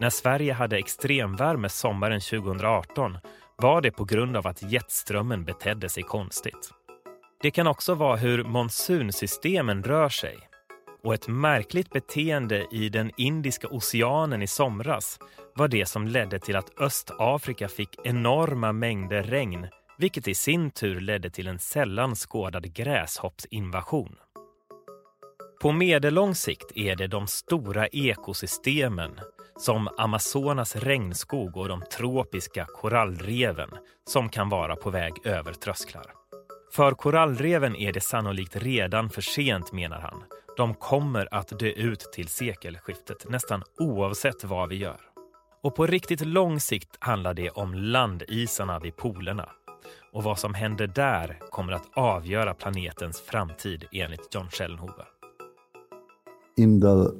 När 0.00 0.10
Sverige 0.10 0.52
hade 0.52 0.76
extremvärme 0.76 1.68
sommaren 1.68 2.20
2018 2.20 3.18
var 3.56 3.80
det 3.80 3.90
på 3.90 4.04
grund 4.04 4.36
av 4.36 4.46
att 4.46 4.72
jetströmmen 4.72 5.44
betedde 5.44 5.88
sig 5.88 6.02
konstigt. 6.02 6.70
Det 7.42 7.50
kan 7.50 7.66
också 7.66 7.94
vara 7.94 8.16
hur 8.16 8.44
monsunsystemen 8.44 9.82
rör 9.82 10.08
sig 10.08 10.38
och 11.02 11.14
ett 11.14 11.28
märkligt 11.28 11.90
beteende 11.90 12.66
i 12.70 12.88
den 12.88 13.10
Indiska 13.16 13.68
oceanen 13.68 14.42
i 14.42 14.46
somras 14.46 15.18
var 15.54 15.68
det 15.68 15.86
som 15.86 16.08
ledde 16.08 16.38
till 16.38 16.56
att 16.56 16.80
Östafrika 16.80 17.68
fick 17.68 17.98
enorma 18.04 18.72
mängder 18.72 19.22
regn 19.22 19.66
vilket 19.98 20.28
i 20.28 20.34
sin 20.34 20.70
tur 20.70 21.00
ledde 21.00 21.30
till 21.30 21.46
en 21.46 21.58
sällan 21.58 22.14
skådad 22.14 22.74
gräshoppsinvasion. 22.74 24.16
På 25.62 25.72
medellång 25.72 26.34
sikt 26.34 26.72
är 26.74 26.96
det 26.96 27.06
de 27.06 27.26
stora 27.26 27.86
ekosystemen 27.86 29.20
som 29.58 29.88
Amazonas 29.98 30.76
regnskog 30.76 31.56
och 31.56 31.68
de 31.68 31.82
tropiska 31.92 32.66
korallreven 32.66 33.70
som 34.08 34.28
kan 34.28 34.48
vara 34.48 34.76
på 34.76 34.90
väg 34.90 35.12
över 35.24 35.52
trösklar. 35.52 36.06
För 36.72 36.92
korallreven 36.92 37.76
är 37.76 37.92
det 37.92 38.00
sannolikt 38.00 38.56
redan 38.56 39.10
för 39.10 39.22
sent 39.22 39.72
menar 39.72 40.00
han. 40.00 40.22
De 40.56 40.74
kommer 40.74 41.34
att 41.34 41.58
dö 41.58 41.68
ut 41.68 42.00
till 42.00 42.28
sekelskiftet 42.28 43.28
nästan 43.28 43.62
oavsett 43.78 44.44
vad 44.44 44.68
vi 44.68 44.76
gör. 44.76 45.00
Och 45.62 45.76
på 45.76 45.86
riktigt 45.86 46.26
lång 46.26 46.60
sikt 46.60 46.96
handlar 46.98 47.34
det 47.34 47.50
om 47.50 47.74
landisarna 47.74 48.78
vid 48.78 48.96
polerna. 48.96 49.48
Och 50.14 50.24
vad 50.24 50.38
som 50.38 50.54
händer 50.54 50.86
där 50.86 51.38
kommer 51.50 51.72
att 51.72 51.88
avgöra 51.94 52.54
planetens 52.54 53.20
framtid 53.20 53.84
enligt 53.92 54.34
John 54.34 54.46
Schellenhuber. 54.50 55.04
In 56.56 56.80
the 56.80 57.10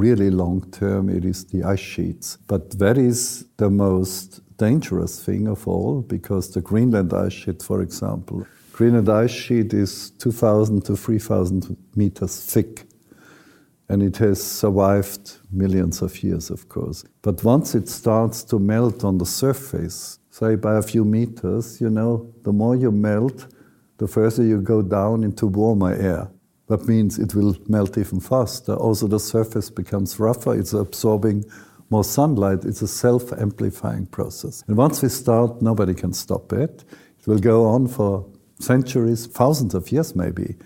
really 0.00 0.30
long 0.30 0.60
term, 0.60 1.10
it 1.10 1.24
is 1.24 1.46
the 1.46 1.58
ice 1.58 1.82
sheets. 1.82 2.38
But 2.46 2.78
that 2.78 2.98
is 2.98 3.44
the 3.56 3.70
most 3.70 4.40
dangerous 4.58 5.24
thing 5.24 5.48
of 5.48 5.68
all 5.68 6.02
because 6.02 6.52
the 6.52 6.60
Greenland 6.60 7.12
ice 7.12 7.34
sheet, 7.34 7.62
for 7.62 7.82
example, 7.82 8.44
Greenland 8.72 9.08
ice 9.08 9.34
sheet 9.34 9.72
is 9.72 10.12
2,000 10.18 10.84
to 10.84 10.96
3,000 10.96 11.76
meters 11.94 12.52
thick. 12.54 12.86
And 13.88 14.02
it 14.02 14.18
has 14.18 14.42
survived 14.42 15.38
millions 15.50 16.02
of 16.02 16.22
years, 16.22 16.50
of 16.50 16.68
course. 16.68 17.04
But 17.22 17.44
once 17.44 17.74
it 17.74 17.88
starts 17.88 18.44
to 18.44 18.58
melt 18.60 19.04
on 19.04 19.18
the 19.18 19.26
surface, 19.26 20.19
say 20.30 20.54
by 20.56 20.78
a 20.78 20.82
few 20.82 21.04
meters, 21.04 21.80
you 21.80 21.90
know, 21.90 22.32
the 22.42 22.52
more 22.52 22.76
you 22.76 22.90
melt, 22.90 23.46
the 23.98 24.06
further 24.06 24.42
you 24.42 24.60
go 24.60 24.82
down 24.82 25.24
into 25.24 25.46
warmer 25.46 25.92
air. 25.92 26.30
That 26.68 26.86
means 26.86 27.18
it 27.18 27.34
will 27.34 27.56
melt 27.68 27.98
even 27.98 28.20
faster. 28.20 28.74
Also, 28.74 29.08
the 29.08 29.18
surface 29.18 29.70
becomes 29.70 30.18
rougher, 30.20 30.54
it's 30.54 30.72
absorbing 30.72 31.44
more 31.90 32.04
sunlight. 32.04 32.64
It's 32.64 32.82
a 32.82 32.88
self 32.88 33.32
amplifying 33.32 34.06
process. 34.06 34.64
And 34.68 34.76
once 34.76 35.02
we 35.02 35.08
start, 35.08 35.60
nobody 35.60 35.92
can 35.92 36.12
stop 36.12 36.52
it. 36.52 36.84
It 37.18 37.26
will 37.26 37.38
go 37.38 37.66
on 37.66 37.88
for 37.88 38.24
centuries, 38.60 39.26
thousands 39.26 39.74
of 39.74 39.90
years 39.90 40.14
maybe, 40.14 40.56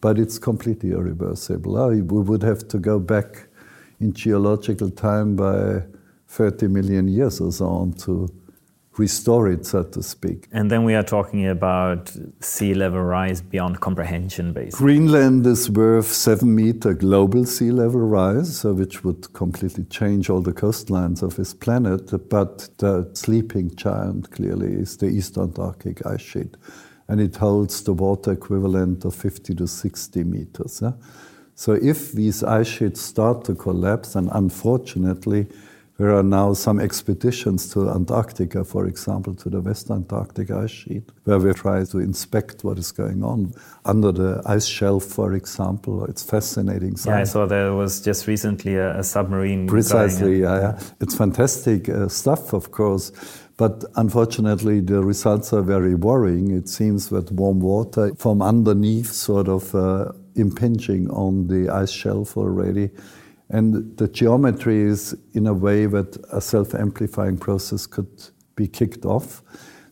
but 0.00 0.18
it's 0.18 0.38
completely 0.38 0.90
irreversible. 0.90 1.88
We 1.88 2.02
would 2.02 2.42
have 2.42 2.68
to 2.68 2.78
go 2.78 2.98
back 2.98 3.48
in 4.00 4.12
geological 4.12 4.90
time 4.90 5.36
by 5.36 5.82
30 6.28 6.68
million 6.68 7.08
years 7.08 7.40
or 7.40 7.50
so 7.50 7.66
on 7.66 7.92
to 7.94 8.28
restore 8.98 9.48
it, 9.48 9.66
so 9.66 9.82
to 9.82 10.02
speak. 10.02 10.48
And 10.52 10.70
then 10.70 10.84
we 10.84 10.94
are 10.94 11.02
talking 11.02 11.46
about 11.46 12.14
sea 12.40 12.74
level 12.74 13.02
rise 13.02 13.40
beyond 13.40 13.80
comprehension, 13.80 14.52
basically. 14.52 14.78
Greenland 14.78 15.46
is 15.46 15.70
worth 15.70 16.06
seven 16.06 16.54
meter 16.54 16.94
global 16.94 17.44
sea 17.44 17.70
level 17.70 18.00
rise, 18.00 18.58
so 18.58 18.72
which 18.72 19.04
would 19.04 19.32
completely 19.32 19.84
change 19.84 20.30
all 20.30 20.40
the 20.40 20.52
coastlines 20.52 21.22
of 21.22 21.36
this 21.36 21.52
planet. 21.54 22.10
But 22.28 22.68
the 22.78 23.10
sleeping 23.14 23.74
giant 23.74 24.30
clearly 24.30 24.72
is 24.72 24.96
the 24.96 25.06
East 25.06 25.36
Antarctic 25.36 26.04
ice 26.06 26.22
sheet, 26.22 26.56
and 27.08 27.20
it 27.20 27.36
holds 27.36 27.82
the 27.82 27.92
water 27.92 28.32
equivalent 28.32 29.04
of 29.04 29.14
50 29.14 29.54
to 29.54 29.66
60 29.66 30.24
meters. 30.24 30.82
So 31.54 31.72
if 31.72 32.12
these 32.12 32.42
ice 32.42 32.66
sheets 32.68 33.00
start 33.00 33.44
to 33.44 33.54
collapse, 33.54 34.14
and 34.14 34.28
unfortunately, 34.32 35.46
there 35.98 36.14
are 36.14 36.22
now 36.22 36.52
some 36.52 36.78
expeditions 36.78 37.70
to 37.70 37.88
Antarctica, 37.88 38.64
for 38.64 38.86
example, 38.86 39.34
to 39.34 39.48
the 39.48 39.60
West 39.62 39.90
Antarctic 39.90 40.50
ice 40.50 40.70
sheet, 40.70 41.04
where 41.24 41.38
we 41.38 41.54
try 41.54 41.84
to 41.84 41.98
inspect 41.98 42.64
what 42.64 42.78
is 42.78 42.92
going 42.92 43.24
on 43.24 43.54
under 43.86 44.12
the 44.12 44.42
ice 44.44 44.66
shelf, 44.66 45.04
for 45.04 45.32
example. 45.32 46.04
It's 46.04 46.22
fascinating. 46.22 46.96
Yeah, 47.06 47.18
I 47.18 47.24
saw 47.24 47.46
there 47.46 47.72
was 47.72 48.02
just 48.02 48.26
recently 48.26 48.74
a, 48.76 48.98
a 48.98 49.02
submarine. 49.02 49.68
Precisely, 49.68 50.42
yeah, 50.42 50.60
yeah. 50.60 50.80
It's 51.00 51.14
fantastic 51.16 51.88
uh, 51.88 52.08
stuff, 52.08 52.52
of 52.52 52.72
course. 52.72 53.12
But 53.56 53.82
unfortunately, 53.94 54.80
the 54.80 55.02
results 55.02 55.54
are 55.54 55.62
very 55.62 55.94
worrying. 55.94 56.50
It 56.50 56.68
seems 56.68 57.08
that 57.08 57.32
warm 57.32 57.60
water 57.60 58.12
from 58.18 58.42
underneath 58.42 59.10
sort 59.10 59.48
of 59.48 59.74
uh, 59.74 60.12
impinging 60.34 61.08
on 61.08 61.46
the 61.46 61.70
ice 61.70 61.90
shelf 61.90 62.36
already 62.36 62.90
and 63.48 63.96
the 63.96 64.08
geometry 64.08 64.80
is 64.80 65.16
in 65.34 65.46
a 65.46 65.54
way 65.54 65.86
that 65.86 66.16
a 66.32 66.40
self 66.40 66.74
amplifying 66.74 67.38
process 67.38 67.86
could 67.86 68.30
be 68.56 68.66
kicked 68.66 69.04
off. 69.04 69.42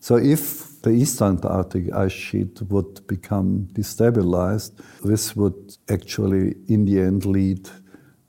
So, 0.00 0.16
if 0.16 0.82
the 0.82 0.90
East 0.90 1.22
Antarctic 1.22 1.92
ice 1.94 2.12
sheet 2.12 2.60
would 2.62 3.06
become 3.06 3.68
destabilized, 3.72 4.72
this 5.02 5.34
would 5.36 5.76
actually, 5.88 6.56
in 6.68 6.84
the 6.84 7.00
end, 7.00 7.24
lead 7.24 7.70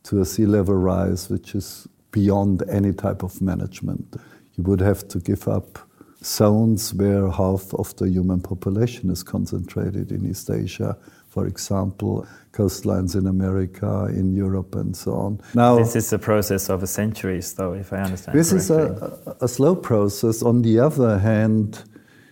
to 0.03 0.21
a 0.21 0.25
sea 0.25 0.45
level 0.45 0.75
rise 0.75 1.29
which 1.29 1.55
is 1.55 1.87
beyond 2.11 2.63
any 2.69 2.93
type 2.93 3.23
of 3.23 3.41
management. 3.41 4.15
You 4.53 4.63
would 4.63 4.79
have 4.79 5.07
to 5.09 5.19
give 5.19 5.47
up 5.47 5.79
zones 6.23 6.93
where 6.93 7.29
half 7.29 7.73
of 7.73 7.95
the 7.97 8.07
human 8.07 8.39
population 8.41 9.09
is 9.09 9.21
concentrated 9.21 10.11
in 10.11 10.25
East 10.29 10.49
Asia 10.49 10.97
for 11.35 11.45
example, 11.47 12.25
coastlines 12.53 13.13
in 13.13 13.27
America, 13.27 14.05
in 14.05 14.33
Europe, 14.33 14.73
and 14.73 14.95
so 14.95 15.11
on. 15.11 15.41
Now, 15.53 15.75
this 15.75 15.93
is 15.93 16.13
a 16.13 16.17
process 16.17 16.69
of 16.69 16.87
centuries, 16.87 17.53
though, 17.55 17.73
if 17.73 17.91
I 17.91 17.97
understand. 17.97 18.39
This 18.39 18.51
correctly. 18.51 18.77
is 18.77 19.27
a, 19.27 19.37
a 19.41 19.47
slow 19.49 19.75
process. 19.75 20.41
On 20.41 20.61
the 20.61 20.79
other 20.79 21.19
hand, 21.19 21.83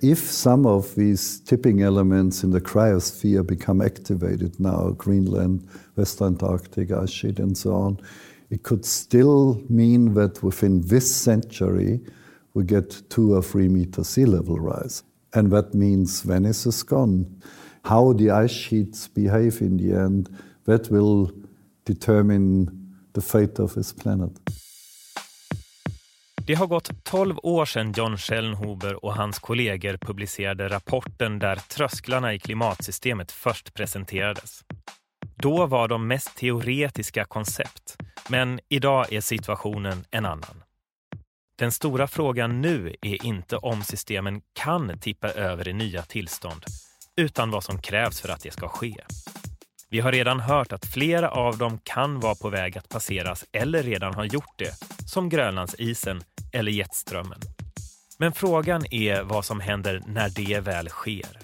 if 0.02 0.20
some 0.20 0.66
of 0.66 0.96
these 0.96 1.42
tipping 1.42 1.82
elements 1.82 2.46
in 2.46 2.52
the 2.52 2.62
cryosphere 2.62 3.46
become 3.46 3.82
activated 3.82 4.58
now, 4.58 4.92
Greenland, 4.92 5.68
West 5.98 6.22
Antarctic 6.22 6.90
ice 6.92 7.12
sheet, 7.12 7.40
and 7.40 7.58
so 7.58 7.74
on, 7.76 8.00
it 8.50 8.64
could 8.64 8.86
still 8.86 9.62
mean 9.68 10.14
that 10.14 10.42
within 10.42 10.80
this 10.80 11.14
century 11.14 12.00
we 12.54 12.64
get 12.64 13.10
two 13.10 13.36
or 13.36 13.44
three 13.44 13.68
meter 13.68 14.06
sea 14.06 14.26
level 14.26 14.62
rise. 14.62 15.04
And 15.34 15.52
that 15.52 15.74
means 15.74 16.22
Venice 16.22 16.66
is 16.66 16.84
gone 16.84 17.42
how 17.84 18.18
the 18.18 18.46
ice 18.46 18.54
sheets 18.54 19.14
behave 19.14 19.66
in 19.66 19.78
the 19.78 20.00
end, 20.00 20.30
that 20.66 20.92
will 20.92 21.32
determine 21.84 22.72
the 23.14 23.22
fate 23.22 23.64
of 23.64 23.74
this 23.74 23.94
planet. 23.94 24.32
Det 26.46 26.56
har 26.56 26.68
gått 26.68 27.04
12 27.04 27.36
år 27.44 27.66
sedan 27.66 27.92
John 27.92 28.18
Schellnhuber 28.18 29.06
och 29.06 29.16
hans 29.16 29.40
kollegor 29.40 29.98
publicerade 29.98 30.68
rapporten 30.68 31.40
där 31.40 31.56
trösklarna 31.56 32.34
i 32.34 32.40
klimatsystemet 32.40 33.32
först 33.32 33.74
presenterades. 33.74 34.64
Då 35.36 35.66
var 35.66 35.88
de 35.88 36.08
mest 36.08 36.36
teoretiska 36.38 37.26
koncept, 37.26 37.98
men 38.30 38.60
idag 38.70 39.14
är 39.14 39.22
situationen 39.22 40.06
en 40.12 40.26
annan. 40.26 40.64
Den 41.56 41.72
stora 41.72 42.08
frågan 42.08 42.62
nu 42.62 42.96
är 43.02 43.26
inte 43.26 43.58
om 43.58 43.84
systemen 43.84 44.42
kan 44.54 45.00
tippa 45.00 45.30
över 45.30 45.68
i 45.68 45.74
nya 45.74 46.02
tillstånd, 46.02 46.64
utan 47.18 47.52
vad 47.52 47.64
som 47.64 47.82
krävs 47.82 48.22
för 48.22 48.30
att 48.30 48.44
det 48.44 48.52
ska 48.52 48.68
ske. 48.68 48.96
Vi 49.90 50.00
har 50.00 50.12
redan 50.12 50.40
hört 50.40 50.72
att 50.72 50.86
flera 50.86 51.30
av 51.30 51.58
dem 51.58 51.80
kan 51.84 52.20
vara 52.20 52.36
på 52.36 52.50
väg 52.50 52.78
att 52.78 52.90
passeras 52.90 53.46
eller 53.52 53.84
redan 53.84 54.14
har 54.14 54.26
gjort 54.26 54.58
det, 54.58 54.72
som 55.08 55.30
Grönlandsisen 55.30 56.24
eller 56.54 56.72
jetströmmen. 56.72 57.40
Men 58.18 58.34
frågan 58.34 58.86
är 58.94 59.22
vad 59.22 59.46
som 59.46 59.60
händer 59.60 60.02
när 60.08 60.30
det 60.30 60.60
väl 60.60 60.90
sker. 60.90 61.40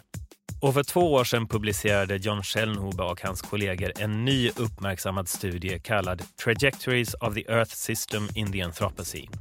Och 0.62 0.74
för 0.74 0.84
två 0.84 1.14
år 1.14 1.24
sedan 1.24 1.48
publicerade 1.48 2.16
John 2.16 2.44
Schellnhuber 2.44 3.12
och 3.12 3.22
hans 3.22 3.42
kollegor 3.42 3.92
en 4.00 4.26
ny 4.26 4.50
uppmärksammad 4.50 5.30
studie 5.30 5.80
kallad 5.80 6.24
Trajectories 6.44 7.14
of 7.14 7.34
the 7.34 7.52
Earth 7.52 7.76
System 7.76 8.28
in 8.36 8.52
the 8.52 8.62
Anthropocene. 8.62 9.38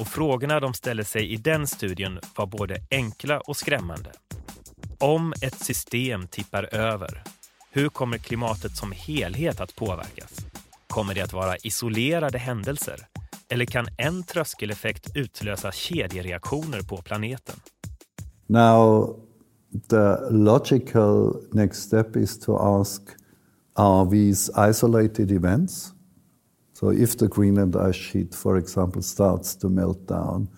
Och 0.00 0.08
frågorna 0.08 0.60
de 0.60 0.74
ställde 0.74 1.04
sig 1.04 1.32
i 1.32 1.36
den 1.36 1.66
studien 1.66 2.20
var 2.36 2.46
både 2.46 2.78
enkla 2.90 3.40
och 3.40 3.56
skrämmande. 3.56 4.12
Om 5.00 5.32
ett 5.42 5.64
system 5.64 6.26
tippar 6.26 6.74
över, 6.74 7.22
hur 7.70 7.88
kommer 7.88 8.18
klimatet 8.18 8.76
som 8.76 8.92
helhet 8.92 9.60
att 9.60 9.76
påverkas? 9.76 10.46
Kommer 10.86 11.14
det 11.14 11.20
att 11.20 11.32
vara 11.32 11.56
isolerade 11.56 12.38
händelser? 12.38 12.96
Eller 13.48 13.64
kan 13.64 13.86
en 13.96 14.22
tröskeleffekt 14.22 15.16
utlösa 15.16 15.72
kedjereaktioner 15.72 16.82
på 16.82 16.96
planeten? 16.96 17.54
Now, 18.46 19.16
the 19.88 20.16
logical 20.30 21.42
next 21.52 21.82
step 21.82 22.16
is 22.16 22.40
to 22.40 22.56
ask 22.56 23.02
are 23.74 24.10
these 24.10 24.52
isolated 24.70 25.32
events? 25.32 25.92
So, 26.80 26.92
if 26.92 27.16
the 27.18 27.26
Greenland 27.26 27.76
ice 27.90 27.96
sheet, 27.96 28.34
for 28.34 28.58
example, 28.58 29.02
starts 29.02 29.56
to 29.58 29.68
melt 29.68 30.08
down, 30.08 30.48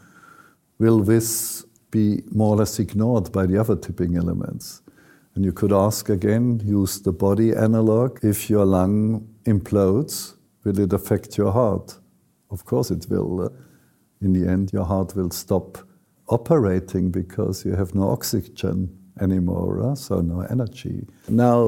will 0.78 1.04
this 1.04 1.65
be 1.96 2.22
more 2.40 2.50
or 2.54 2.58
less 2.62 2.78
ignored 2.78 3.32
by 3.32 3.44
the 3.46 3.58
other 3.62 3.76
tipping 3.76 4.16
elements. 4.16 4.82
And 5.34 5.44
you 5.44 5.52
could 5.52 5.72
ask 5.72 6.08
again, 6.08 6.60
use 6.64 6.94
the 7.00 7.12
body 7.12 7.50
analog. 7.54 8.10
If 8.22 8.50
your 8.50 8.64
lung 8.64 9.26
implodes, 9.44 10.34
will 10.64 10.78
it 10.78 10.92
affect 10.92 11.38
your 11.38 11.52
heart? 11.52 11.98
Of 12.50 12.64
course 12.64 12.90
it 12.90 13.06
will. 13.10 13.32
Uh, 13.46 13.48
in 14.20 14.32
the 14.32 14.50
end, 14.50 14.72
your 14.72 14.84
heart 14.84 15.14
will 15.16 15.30
stop 15.30 15.78
operating 16.28 17.10
because 17.10 17.64
you 17.66 17.76
have 17.76 17.94
no 17.94 18.10
oxygen 18.16 18.78
anymore, 19.20 19.74
uh, 19.86 19.94
so 19.94 20.20
no 20.20 20.40
energy. 20.50 21.06
Now, 21.28 21.58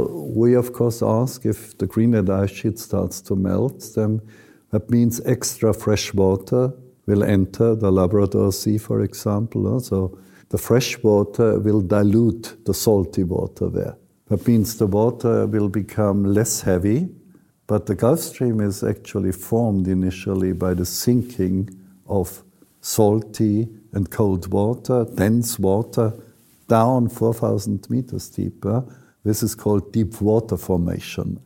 we 0.40 0.56
of 0.56 0.72
course 0.72 1.02
ask 1.02 1.46
if 1.46 1.76
the 1.78 1.86
Greenland 1.86 2.28
ice 2.30 2.50
sheet 2.50 2.78
starts 2.78 3.20
to 3.22 3.36
melt, 3.36 3.78
then 3.94 4.20
that 4.72 4.90
means 4.90 5.20
extra 5.24 5.72
fresh 5.72 6.12
water 6.14 6.72
will 7.08 7.24
enter 7.24 7.74
the 7.74 7.90
Labrador 7.90 8.52
Sea, 8.52 8.76
for 8.76 9.00
example. 9.00 9.80
So 9.80 10.18
the 10.50 10.58
fresh 10.58 11.02
water 11.02 11.58
will 11.58 11.80
dilute 11.80 12.64
the 12.66 12.74
salty 12.74 13.24
water 13.24 13.70
there. 13.70 13.96
That 14.26 14.46
means 14.46 14.76
the 14.76 14.86
water 14.86 15.46
will 15.46 15.70
become 15.70 16.22
less 16.22 16.60
heavy, 16.60 17.08
but 17.66 17.86
the 17.86 17.94
Gulf 17.94 18.20
Stream 18.20 18.60
is 18.60 18.84
actually 18.84 19.32
formed 19.32 19.88
initially 19.88 20.52
by 20.52 20.74
the 20.74 20.84
sinking 20.84 21.70
of 22.06 22.42
salty 22.82 23.68
and 23.92 24.10
cold 24.10 24.52
water, 24.52 25.06
dense 25.14 25.58
water, 25.58 26.12
down 26.68 27.08
4,000 27.08 27.88
meters 27.88 28.28
deeper. 28.28 28.84
This 29.24 29.42
is 29.42 29.54
called 29.54 29.92
deep 29.92 30.20
water 30.20 30.58
formation. 30.58 31.40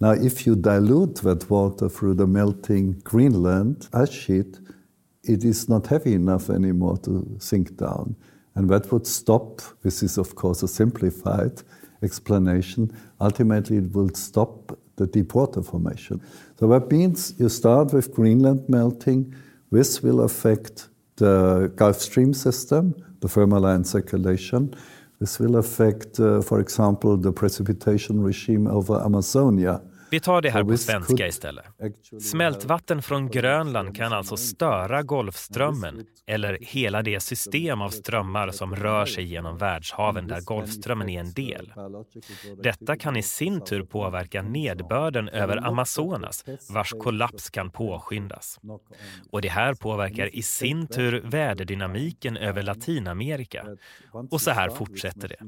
Now, 0.00 0.12
if 0.12 0.46
you 0.46 0.54
dilute 0.54 1.16
that 1.22 1.50
water 1.50 1.88
through 1.88 2.14
the 2.14 2.26
melting 2.28 3.00
Greenland 3.02 3.88
ice 3.92 4.12
sheet, 4.12 4.60
it 5.28 5.44
is 5.44 5.68
not 5.68 5.86
heavy 5.86 6.14
enough 6.14 6.50
anymore 6.50 6.98
to 6.98 7.36
sink 7.38 7.76
down. 7.76 8.16
And 8.54 8.68
that 8.70 8.90
would 8.90 9.06
stop, 9.06 9.62
this 9.82 10.02
is 10.02 10.18
of 10.18 10.34
course 10.34 10.62
a 10.62 10.68
simplified 10.68 11.62
explanation, 12.02 12.92
ultimately 13.20 13.76
it 13.78 13.92
will 13.92 14.10
stop 14.14 14.78
the 14.96 15.06
deep 15.06 15.34
water 15.34 15.62
formation. 15.62 16.20
So 16.58 16.66
that 16.68 16.90
means 16.90 17.34
you 17.38 17.48
start 17.48 17.92
with 17.92 18.12
Greenland 18.12 18.68
melting, 18.68 19.34
this 19.70 20.02
will 20.02 20.22
affect 20.22 20.88
the 21.16 21.70
Gulf 21.76 22.00
Stream 22.00 22.32
system, 22.32 22.94
the 23.20 23.28
thermohaline 23.28 23.84
circulation. 23.84 24.74
This 25.20 25.38
will 25.38 25.56
affect, 25.56 26.20
uh, 26.20 26.40
for 26.40 26.60
example, 26.60 27.16
the 27.16 27.32
precipitation 27.32 28.22
regime 28.22 28.66
over 28.66 29.00
Amazonia. 29.00 29.82
Vi 30.10 30.20
tar 30.20 30.42
det 30.42 30.50
här 30.50 30.64
på 30.64 30.76
svenska 30.76 31.26
istället. 31.26 31.64
Smältvatten 32.20 33.02
från 33.02 33.28
Grönland 33.30 33.96
kan 33.96 34.12
alltså 34.12 34.36
störa 34.36 35.02
Golfströmmen 35.02 36.06
eller 36.26 36.58
hela 36.60 37.02
det 37.02 37.20
system 37.20 37.82
av 37.82 37.90
strömmar 37.90 38.50
som 38.50 38.76
rör 38.76 39.06
sig 39.06 39.24
genom 39.24 39.58
världshaven 39.58 40.26
där 40.26 40.40
Golfströmmen 40.40 41.08
är 41.08 41.20
en 41.20 41.32
del. 41.32 41.72
Detta 42.62 42.96
kan 42.96 43.16
i 43.16 43.22
sin 43.22 43.64
tur 43.64 43.82
påverka 43.82 44.42
nedbörden 44.42 45.28
över 45.28 45.66
Amazonas 45.66 46.44
vars 46.70 46.92
kollaps 46.92 47.50
kan 47.50 47.70
påskyndas. 47.70 48.60
Och 49.30 49.42
det 49.42 49.48
här 49.48 49.74
påverkar 49.74 50.36
i 50.36 50.42
sin 50.42 50.86
tur 50.86 51.20
väderdynamiken 51.24 52.36
över 52.36 52.62
Latinamerika. 52.62 53.66
Och 54.30 54.40
så 54.40 54.50
här 54.50 54.70
fortsätter 54.70 55.28
det. 55.28 55.38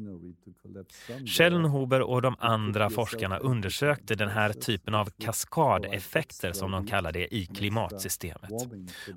Schellenhuber 1.27 2.01
och 2.01 2.23
de 2.23 2.37
andra 2.39 2.91
forskarna 2.91 3.39
undersökte 3.39 4.15
den 4.15 4.29
här 4.29 4.50
typen 4.53 4.95
av 4.95 5.09
kaskadeffekter 5.19 6.53
som 6.53 6.71
de 6.71 6.87
kallar 6.87 7.13
det 7.13 7.35
i 7.35 7.47
klimatsystemet. 7.47 8.53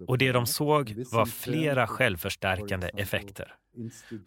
Och 0.08 0.18
det 0.18 0.32
de 0.32 0.46
såg 0.46 1.06
var 1.12 1.26
flera 1.26 1.88
självförstärkande 1.88 2.90
effekter. 2.94 3.54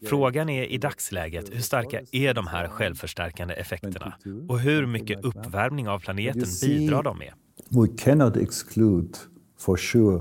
Frågan 0.07 0.49
är 0.49 0.64
i 0.64 0.79
dagsläget 0.79 1.55
hur 1.55 1.61
starka 1.61 2.01
är 2.12 2.35
de 2.35 2.47
här 2.47 2.69
självförstärkande 2.69 3.55
effekterna 3.55 4.14
och 4.49 4.61
hur 4.61 4.87
mycket 4.87 5.25
uppvärmning 5.25 5.88
av 5.88 5.99
planeten 5.99 6.49
bidrar 6.62 7.03
de 7.03 7.19
med? 7.19 7.33
We 7.69 7.88
cannot 7.99 8.37
exclude 8.37 9.19
for 9.59 9.77
sure 9.77 10.21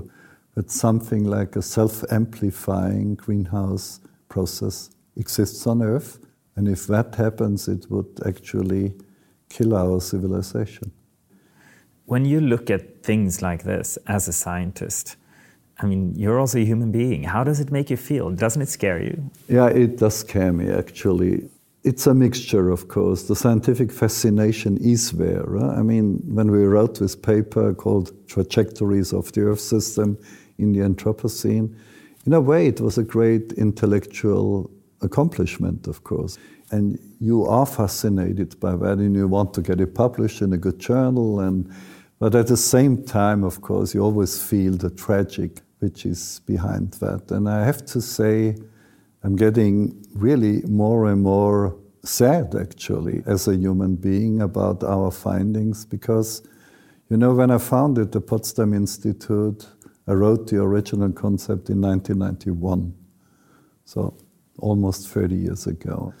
that 0.54 0.70
something 0.70 1.30
like 1.30 1.58
a 1.58 1.62
self-amplifying 1.62 3.16
greenhouse 3.26 4.00
process 4.28 4.90
exists 5.16 5.66
on 5.66 5.82
Earth. 5.82 6.18
And 6.56 6.68
if 6.68 6.86
that 6.86 7.14
happens, 7.14 7.68
it 7.68 7.90
would 7.90 8.26
actually 8.26 8.92
kill 9.48 9.74
our 9.74 10.00
civilization. 10.00 10.92
When 12.06 12.24
you 12.24 12.40
look 12.40 12.70
at 12.70 13.02
things 13.02 13.42
like 13.42 13.64
this 13.64 13.98
as 14.06 14.28
a 14.28 14.32
scientist, 14.32 15.16
I 15.78 15.86
mean, 15.86 16.14
you're 16.16 16.38
also 16.38 16.58
a 16.58 16.64
human 16.64 16.90
being. 16.90 17.24
How 17.24 17.44
does 17.44 17.60
it 17.60 17.70
make 17.70 17.90
you 17.90 17.96
feel? 17.96 18.30
Doesn't 18.30 18.62
it 18.62 18.68
scare 18.68 19.02
you? 19.02 19.30
Yeah, 19.48 19.66
it 19.66 19.98
does 19.98 20.16
scare 20.16 20.52
me 20.52 20.70
actually. 20.70 21.48
It's 21.84 22.06
a 22.06 22.14
mixture, 22.14 22.70
of 22.70 22.88
course. 22.88 23.24
The 23.24 23.36
scientific 23.36 23.92
fascination 23.92 24.76
is 24.78 25.12
there. 25.12 25.44
Right? 25.44 25.78
I 25.78 25.82
mean, 25.82 26.20
when 26.26 26.50
we 26.50 26.64
wrote 26.64 26.98
this 26.98 27.14
paper 27.14 27.74
called 27.74 28.12
Trajectories 28.26 29.12
of 29.12 29.30
the 29.32 29.42
Earth 29.42 29.60
System 29.60 30.18
in 30.58 30.72
the 30.72 30.80
Anthropocene, 30.80 31.76
in 32.24 32.32
a 32.32 32.40
way, 32.40 32.66
it 32.66 32.80
was 32.80 32.98
a 32.98 33.04
great 33.04 33.52
intellectual 33.52 34.68
accomplishment, 35.00 35.86
of 35.86 36.02
course. 36.02 36.38
And 36.70 36.98
you 37.20 37.44
are 37.44 37.66
fascinated 37.66 38.58
by 38.58 38.76
that, 38.76 38.98
and 38.98 39.14
you 39.14 39.28
want 39.28 39.54
to 39.54 39.62
get 39.62 39.80
it 39.80 39.94
published 39.94 40.42
in 40.42 40.52
a 40.52 40.56
good 40.56 40.78
journal. 40.78 41.40
And 41.40 41.72
but 42.18 42.34
at 42.34 42.46
the 42.46 42.56
same 42.56 43.04
time, 43.04 43.44
of 43.44 43.60
course, 43.60 43.94
you 43.94 44.02
always 44.02 44.40
feel 44.40 44.72
the 44.72 44.90
tragic 44.90 45.60
which 45.80 46.06
is 46.06 46.40
behind 46.46 46.92
that. 46.94 47.30
And 47.30 47.48
I 47.48 47.64
have 47.64 47.84
to 47.86 48.00
say, 48.00 48.56
I'm 49.22 49.36
getting 49.36 50.04
really 50.14 50.62
more 50.62 51.06
and 51.06 51.22
more 51.22 51.76
sad, 52.02 52.54
actually, 52.54 53.22
as 53.26 53.48
a 53.48 53.56
human 53.56 53.96
being 53.96 54.40
about 54.40 54.82
our 54.82 55.10
findings 55.10 55.84
because, 55.84 56.42
you 57.10 57.16
know, 57.16 57.34
when 57.34 57.50
I 57.50 57.58
founded 57.58 58.12
the 58.12 58.20
Potsdam 58.20 58.72
Institute, 58.72 59.66
I 60.06 60.12
wrote 60.12 60.48
the 60.48 60.62
original 60.62 61.12
concept 61.12 61.68
in 61.68 61.80
1991. 61.80 62.94
So 63.84 64.16
almost 64.58 65.08
30 65.08 65.34
years 65.34 65.66
ago. 65.66 66.14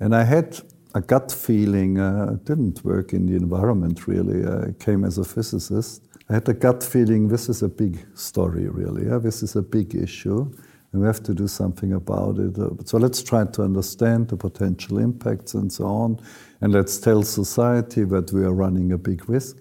And 0.00 0.16
I 0.16 0.24
had 0.24 0.58
a 0.94 1.00
gut 1.00 1.30
feeling, 1.30 1.98
uh, 1.98 2.38
didn't 2.44 2.84
work 2.84 3.12
in 3.12 3.26
the 3.26 3.36
environment 3.36 4.06
really. 4.06 4.46
I 4.46 4.72
came 4.78 5.04
as 5.04 5.18
a 5.18 5.24
physicist. 5.24 6.02
I 6.28 6.34
had 6.34 6.48
a 6.48 6.54
gut 6.54 6.82
feeling 6.82 7.28
this 7.28 7.48
is 7.48 7.62
a 7.62 7.68
big 7.68 7.98
story, 8.14 8.68
really. 8.68 9.06
Yeah? 9.06 9.18
This 9.18 9.42
is 9.42 9.56
a 9.56 9.62
big 9.62 9.94
issue, 9.94 10.50
and 10.92 11.00
we 11.02 11.06
have 11.06 11.22
to 11.24 11.34
do 11.34 11.46
something 11.46 11.92
about 11.92 12.38
it. 12.38 12.58
Uh, 12.58 12.70
so 12.84 12.98
let's 12.98 13.22
try 13.22 13.44
to 13.44 13.62
understand 13.62 14.28
the 14.28 14.36
potential 14.36 14.98
impacts 14.98 15.54
and 15.54 15.72
so 15.72 15.84
on, 15.86 16.20
and 16.60 16.72
let's 16.72 16.98
tell 16.98 17.22
society 17.22 18.04
that 18.04 18.32
we 18.32 18.42
are 18.44 18.54
running 18.54 18.92
a 18.92 18.98
big 18.98 19.28
risk. 19.28 19.56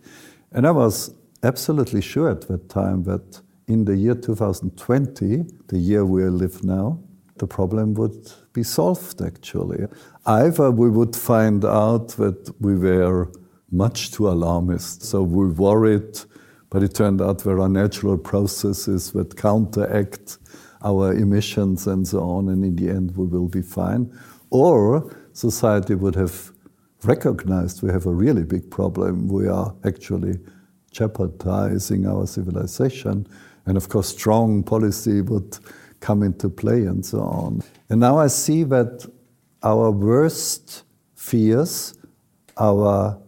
And 0.52 0.66
I 0.66 0.72
was 0.72 1.14
absolutely 1.44 2.02
sure 2.02 2.30
at 2.30 2.42
that 2.42 2.70
time 2.70 3.04
that 3.04 3.42
in 3.68 3.86
the 3.86 3.96
year 3.96 4.16
2020, 4.16 5.46
the 5.68 5.78
year 5.78 6.06
we 6.06 6.24
live 6.26 6.64
now, 6.64 7.00
the 7.38 7.48
problem 7.48 7.94
would 7.96 8.32
be 8.60 8.64
solved 8.64 9.22
actually. 9.22 9.82
Either 10.26 10.68
we 10.82 10.90
would 10.98 11.16
find 11.16 11.62
out 11.64 12.08
that 12.24 12.42
we 12.60 12.74
were 12.76 13.32
much 13.72 14.00
too 14.14 14.28
alarmist, 14.36 15.04
so 15.12 15.18
we 15.38 15.46
worried, 15.68 16.14
but 16.72 16.84
it 16.84 16.94
turned 17.02 17.22
out 17.22 17.44
there 17.44 17.62
are 17.66 17.74
natural 17.84 18.18
processes 18.18 19.02
that 19.16 19.30
counteract 19.36 20.38
our 20.90 21.14
emissions 21.14 21.88
and 21.88 22.08
so 22.08 22.20
on, 22.36 22.50
and 22.52 22.64
in 22.70 22.76
the 22.76 22.90
end 22.98 23.08
we 23.20 23.26
will 23.34 23.50
be 23.60 23.62
fine. 23.62 24.04
Or 24.50 24.84
society 25.34 25.96
would 25.96 26.16
have 26.16 26.36
recognized 27.04 27.82
we 27.82 27.92
have 27.98 28.08
a 28.08 28.18
really 28.26 28.44
big 28.44 28.66
problem. 28.70 29.28
We 29.28 29.48
are 29.48 29.74
actually 29.86 30.36
jeopardizing 30.92 32.02
our 32.08 32.26
civilization. 32.28 33.16
And 33.66 33.78
of 33.78 33.88
course, 33.88 34.10
strong 34.10 34.64
policy 34.64 35.22
would 35.22 35.52
come 36.00 36.24
into 36.24 36.50
play 36.50 36.86
and 36.86 37.06
so 37.06 37.20
on. 37.20 37.62
And 37.90 38.00
now 38.00 38.18
I 38.18 38.28
see 38.28 38.64
that 38.64 39.10
our 39.64 39.92
worst 39.92 40.84
fears, 41.16 41.98
our 42.58 43.20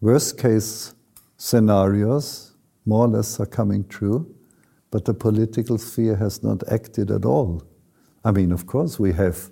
worst 0.00 0.38
case 0.38 0.94
scenarios, 1.36 2.54
more 2.84 3.06
or 3.06 3.08
less 3.08 3.40
are 3.40 3.46
coming 3.46 3.86
true, 3.88 4.32
but 4.90 5.04
the 5.04 5.14
political 5.14 5.78
sphere 5.78 6.16
has 6.16 6.42
not 6.42 6.62
acted 6.70 7.10
at 7.10 7.24
all. 7.24 7.62
I 8.24 8.30
mean, 8.30 8.52
of 8.52 8.66
course, 8.66 8.98
we 8.98 9.12
have 9.12 9.50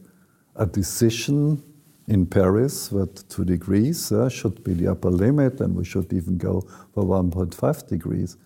a 0.57 0.67
decision 0.67 1.63
in 2.07 2.27
Paris 2.27 2.89
that 2.89 3.29
two 3.29 3.45
degrees 3.45 4.13
uh, 4.13 4.29
should 4.29 4.63
be 4.63 4.75
the 4.75 4.89
upper 4.89 5.11
limit, 5.11 5.61
and 5.61 5.75
we 5.75 5.85
should 5.85 6.13
even 6.13 6.39
go 6.39 6.61
for 6.93 7.05
1.5 7.05 7.89
degrees. 7.89 8.37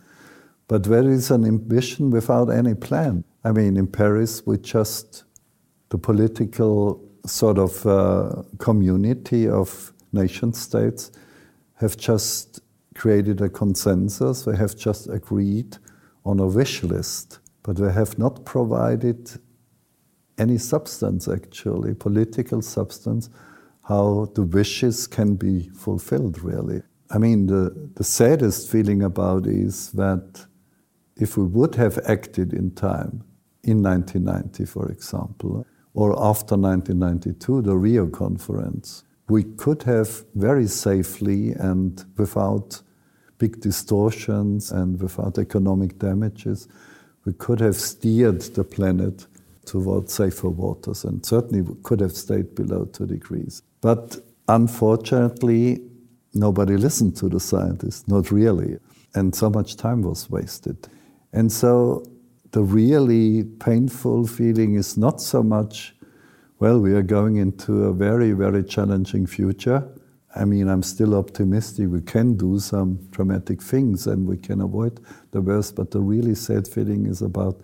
But 0.69 0.85
there 0.85 1.09
is 1.09 1.31
an 1.31 1.45
ambition 1.45 2.11
without 2.11 2.51
any 2.51 2.75
plan. 2.75 3.25
I 3.49 3.53
mean, 3.53 3.79
in 3.79 3.87
Paris, 3.87 4.43
we 4.45 4.59
just, 4.59 5.25
the 5.89 5.97
political 5.97 7.03
sort 7.25 7.57
of 7.57 7.87
uh, 7.87 8.43
community 8.59 9.49
of 9.49 9.95
nation 10.13 10.53
states 10.53 11.11
have 11.77 11.97
just 11.97 12.61
created 12.95 13.41
a 13.41 13.49
consensus. 13.49 14.43
They 14.43 14.55
have 14.55 14.77
just 14.77 15.09
agreed 15.09 15.79
on 16.27 16.41
a 16.41 16.47
wish 16.47 16.83
list, 16.83 17.39
but 17.63 17.77
they 17.77 17.91
have 17.91 18.19
not 18.19 18.45
provided 18.45 19.41
any 20.37 20.59
substance, 20.59 21.27
actually, 21.27 21.95
political 21.95 22.61
substance, 22.61 23.31
how 23.85 24.31
the 24.35 24.43
wishes 24.43 25.07
can 25.07 25.37
be 25.37 25.71
fulfilled, 25.71 26.43
really. 26.43 26.83
I 27.09 27.17
mean, 27.17 27.47
the, 27.47 27.91
the 27.95 28.05
saddest 28.05 28.71
feeling 28.71 29.03
about 29.03 29.47
is 29.47 29.93
that 29.93 30.45
if 31.17 31.39
we 31.39 31.45
would 31.45 31.77
have 31.77 31.99
acted 32.07 32.53
in 32.53 32.73
time, 32.73 33.25
in 33.69 33.83
1990, 33.83 34.65
for 34.65 34.91
example, 34.91 35.67
or 35.93 36.13
after 36.13 36.57
1992, 36.57 37.63
the 37.63 37.77
Rio 37.77 38.07
conference, 38.07 39.05
we 39.29 39.45
could 39.45 39.83
have 39.83 40.25
very 40.35 40.67
safely 40.67 41.53
and 41.53 42.05
without 42.17 42.81
big 43.37 43.61
distortions 43.61 44.73
and 44.73 45.01
without 45.01 45.39
economic 45.39 45.99
damages, 45.99 46.67
we 47.25 47.33
could 47.35 47.61
have 47.61 47.77
steered 47.77 48.41
the 48.41 48.65
planet 48.65 49.27
towards 49.67 50.15
safer 50.15 50.49
waters 50.49 51.05
and 51.05 51.25
certainly 51.27 51.63
could 51.83 52.01
have 52.01 52.13
stayed 52.13 52.55
below 52.55 52.87
two 52.87 53.07
degrees. 53.07 53.63
But 53.83 54.17
unfortunately, 54.49 55.83
nobody 56.33 56.79
listened 56.79 57.17
to 57.17 57.29
the 57.29 57.39
scientists, 57.41 58.09
not 58.09 58.31
really. 58.31 58.79
And 59.15 59.35
so 59.35 59.51
much 59.51 59.77
time 59.77 60.03
was 60.03 60.31
wasted. 60.31 60.89
And 61.35 61.53
so 61.53 62.03
the 62.53 62.63
really 62.63 63.45
painful 63.45 64.27
feeling 64.27 64.75
is 64.75 64.97
not 64.97 65.21
so 65.21 65.43
much, 65.43 65.95
well, 66.59 66.81
we 66.81 66.93
are 66.95 67.03
going 67.03 67.37
into 67.37 67.85
a 67.85 67.93
very, 67.93 68.33
very 68.33 68.65
challenging 68.65 69.27
future. 69.27 69.87
I 70.35 70.45
mean, 70.45 70.69
I'm 70.69 70.83
still 70.83 71.15
optimistic 71.15 71.89
we 71.89 72.03
can 72.03 72.37
do 72.37 72.59
some 72.59 72.99
dramatic 73.11 73.63
things 73.63 74.07
and 74.07 74.27
we 74.27 74.37
can 74.37 74.61
avoid 74.61 75.01
the 75.31 75.41
worst, 75.41 75.77
but 75.77 75.91
the 75.91 76.01
really 76.01 76.35
sad 76.35 76.69
feeling 76.69 77.07
is 77.07 77.23
about 77.23 77.61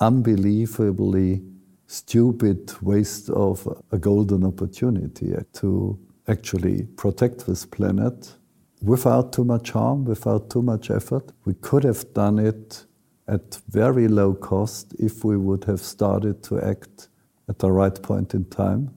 unbelievably 0.00 1.42
stupid 1.86 2.72
waste 2.82 3.30
of 3.30 3.66
a 3.92 3.98
golden 3.98 4.44
opportunity 4.44 5.34
to 5.52 5.98
actually 6.28 6.84
protect 6.96 7.46
this 7.46 7.64
planet 7.64 8.34
without 8.82 9.32
too 9.32 9.44
much 9.44 9.70
harm, 9.70 10.04
without 10.04 10.50
too 10.50 10.62
much 10.62 10.90
effort. 10.90 11.32
We 11.44 11.54
could 11.54 11.84
have 11.84 12.12
done 12.12 12.38
it 12.38 12.85
at 13.28 13.60
very 13.68 14.08
low 14.08 14.34
cost 14.34 14.94
if 14.98 15.24
we 15.24 15.36
would 15.36 15.64
have 15.64 15.80
started 15.80 16.42
to 16.44 16.60
act 16.60 17.08
at 17.48 17.58
the 17.58 17.70
right 17.70 18.00
point 18.02 18.34
in 18.34 18.44
time. 18.46 18.90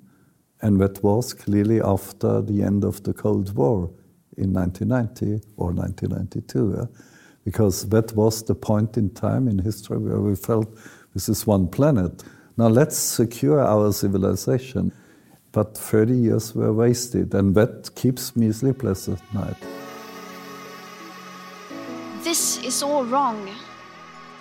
And 0.61 0.79
that 0.81 1.03
was 1.03 1.33
clearly 1.33 1.81
after 1.81 2.41
the 2.41 2.63
end 2.63 2.83
of 2.83 3.01
the 3.03 3.13
Cold 3.13 3.55
War 3.55 3.89
in 4.37 4.53
1990 4.53 5.45
or 5.57 5.71
1992, 5.71 6.75
yeah? 6.77 6.85
because 7.45 7.89
that 7.89 8.13
was 8.15 8.43
the 8.43 8.55
point 8.55 8.97
in 8.97 9.09
time 9.11 9.47
in 9.47 9.59
history 9.59 9.97
where 9.97 10.19
we 10.19 10.35
felt 10.35 10.67
this 11.13 11.29
is 11.29 11.47
one 11.47 11.67
planet. 11.67 12.23
Now 12.57 12.67
let's 12.67 12.97
secure 12.97 13.59
our 13.61 13.91
civilization. 13.93 14.91
But 15.51 15.75
30 15.75 16.13
years 16.13 16.53
were 16.53 16.71
wasted, 16.71 17.33
and 17.33 17.55
that 17.55 17.89
keeps 17.95 18.35
me 18.35 18.51
sleepless 18.51 19.09
at 19.09 19.33
night. 19.33 19.57
This 22.23 22.63
is 22.63 22.83
all 22.83 23.03
wrong. 23.03 23.49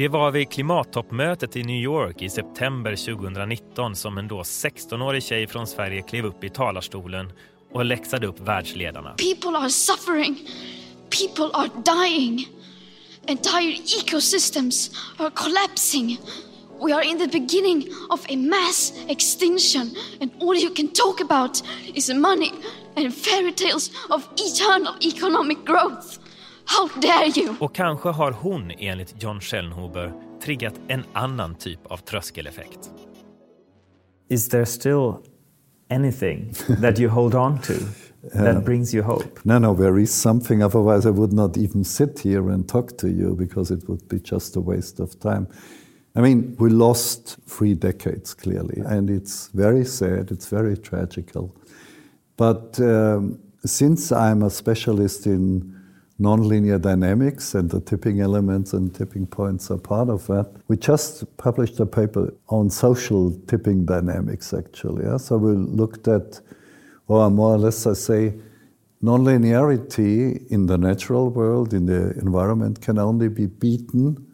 Det 0.00 0.08
var 0.08 0.30
vid 0.30 0.50
klimattoppmötet 0.50 1.56
i 1.56 1.62
New 1.62 1.82
York 1.82 2.22
i 2.22 2.30
september 2.30 2.96
2019 2.96 3.96
som 3.96 4.18
en 4.18 4.28
då 4.28 4.42
16-årig 4.42 5.22
tjej 5.22 5.46
från 5.46 5.66
Sverige 5.66 6.02
klev 6.02 6.26
upp 6.26 6.44
i 6.44 6.48
talarstolen 6.48 7.32
och 7.72 7.84
läxade 7.84 8.26
upp 8.26 8.40
världsledarna. 8.40 9.10
People 9.10 9.58
are 9.58 9.70
suffering. 9.70 10.48
People 11.10 11.50
are 11.52 11.68
dying. 11.84 12.48
Entire 13.26 13.76
ecosystems 14.00 14.90
are 15.18 15.30
collapsing. 15.30 16.18
We 16.82 16.94
are 16.94 17.04
in 17.04 17.18
the 17.18 17.38
beginning 17.38 17.88
of 18.08 18.20
a 18.30 18.36
mass 18.36 18.92
extinction, 19.08 19.90
and 20.20 20.30
all 20.40 20.56
you 20.56 20.74
can 20.74 20.88
talk 20.88 21.20
about 21.20 21.62
is 21.94 22.14
money 22.14 22.52
and 22.96 23.14
fairy 23.14 23.52
tales 23.52 23.90
of 24.08 24.22
eternal 24.36 24.94
economic 25.00 25.58
growth. 25.66 26.29
How 26.72 27.00
dare 27.00 27.28
you! 27.34 27.54
Och 27.60 27.74
kanske 27.74 28.08
har 28.08 28.32
hon, 28.32 28.70
enligt 28.70 29.22
John 29.22 29.40
Schellnhuber, 29.40 30.12
triggat 30.42 30.74
en 30.88 31.02
annan 31.12 31.54
typ 31.54 31.86
av 31.86 31.96
tröskeleffekt. 31.96 32.90
Is 34.28 34.48
there 34.48 34.66
still 34.66 35.14
anything 35.88 36.52
that 36.80 36.98
you 36.98 37.10
hold 37.10 37.34
on 37.34 37.58
to 37.58 37.72
that 38.32 38.56
uh, 38.56 38.62
brings 38.62 38.94
you 38.94 39.04
hope? 39.04 39.40
No, 39.42 39.58
no, 39.58 39.74
there 39.74 40.02
is 40.02 40.14
something. 40.22 40.62
Otherwise, 40.62 41.08
I 41.08 41.10
would 41.10 41.32
not 41.32 41.56
even 41.56 41.84
sit 41.84 42.20
here 42.20 42.52
and 42.52 42.68
talk 42.68 42.98
to 42.98 43.08
you 43.08 43.34
because 43.34 43.74
it 43.74 43.88
would 43.88 44.08
be 44.08 44.20
just 44.20 44.56
a 44.56 44.60
waste 44.60 45.00
of 45.00 45.18
time. 45.20 45.46
I 46.16 46.20
mean, 46.20 46.56
we 46.58 46.70
lost 46.70 47.38
three 47.46 47.74
decades 47.74 48.34
clearly, 48.34 48.82
and 48.86 49.10
it's 49.10 49.50
very 49.54 49.84
sad, 49.84 50.30
it's 50.30 50.48
very 50.48 50.76
tragical. 50.76 51.50
But 52.36 52.78
um, 52.80 53.38
since 53.64 54.12
I'm 54.12 54.42
a 54.42 54.50
specialist 54.50 55.26
in 55.26 55.79
nonlinear 56.20 56.80
dynamics 56.80 57.54
and 57.54 57.70
the 57.70 57.80
tipping 57.80 58.20
elements 58.20 58.74
and 58.74 58.94
tipping 58.94 59.26
points 59.26 59.70
are 59.70 59.78
part 59.78 60.10
of 60.10 60.26
that. 60.26 60.54
We 60.68 60.76
just 60.76 61.36
published 61.38 61.80
a 61.80 61.86
paper 61.86 62.34
on 62.48 62.68
social 62.68 63.32
tipping 63.46 63.86
dynamics, 63.86 64.52
actually. 64.52 65.06
Yeah? 65.06 65.16
So 65.16 65.38
we 65.38 65.52
looked 65.52 66.08
at, 66.08 66.40
or 67.08 67.30
more 67.30 67.54
or 67.54 67.58
less, 67.58 67.86
I 67.86 67.94
say, 67.94 68.34
nonlinearity 69.02 70.46
in 70.50 70.66
the 70.66 70.76
natural 70.76 71.30
world, 71.30 71.72
in 71.72 71.86
the 71.86 72.10
environment, 72.18 72.82
can 72.82 72.98
only 72.98 73.28
be 73.28 73.46
beaten 73.46 74.26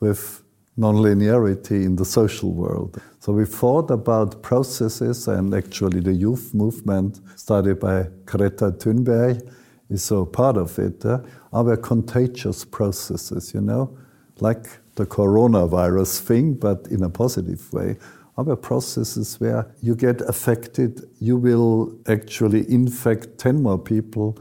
with 0.00 0.42
nonlinearity 0.78 1.84
in 1.84 1.96
the 1.96 2.04
social 2.04 2.52
world. 2.52 3.00
So 3.20 3.32
we 3.32 3.46
thought 3.46 3.90
about 3.90 4.42
processes, 4.42 5.28
and 5.28 5.54
actually 5.54 6.00
the 6.00 6.12
youth 6.12 6.52
movement 6.52 7.20
studied 7.36 7.80
by 7.80 8.08
Greta 8.26 8.72
Thunberg 8.72 9.50
is 9.92 10.02
so 10.02 10.24
part 10.24 10.56
of 10.56 10.78
it, 10.78 11.04
uh, 11.04 11.20
are 11.52 11.76
contagious 11.76 12.64
processes, 12.64 13.52
you 13.54 13.60
know, 13.60 13.96
like 14.40 14.66
the 14.94 15.06
coronavirus 15.06 16.20
thing, 16.20 16.54
but 16.54 16.86
in 16.90 17.02
a 17.02 17.10
positive 17.10 17.72
way. 17.72 17.96
Are 18.38 18.56
processes 18.56 19.38
where 19.38 19.66
you 19.82 19.94
get 19.94 20.22
affected, 20.22 21.02
you 21.20 21.36
will 21.36 21.94
actually 22.08 22.68
infect 22.70 23.38
10 23.38 23.62
more 23.62 23.78
people, 23.78 24.38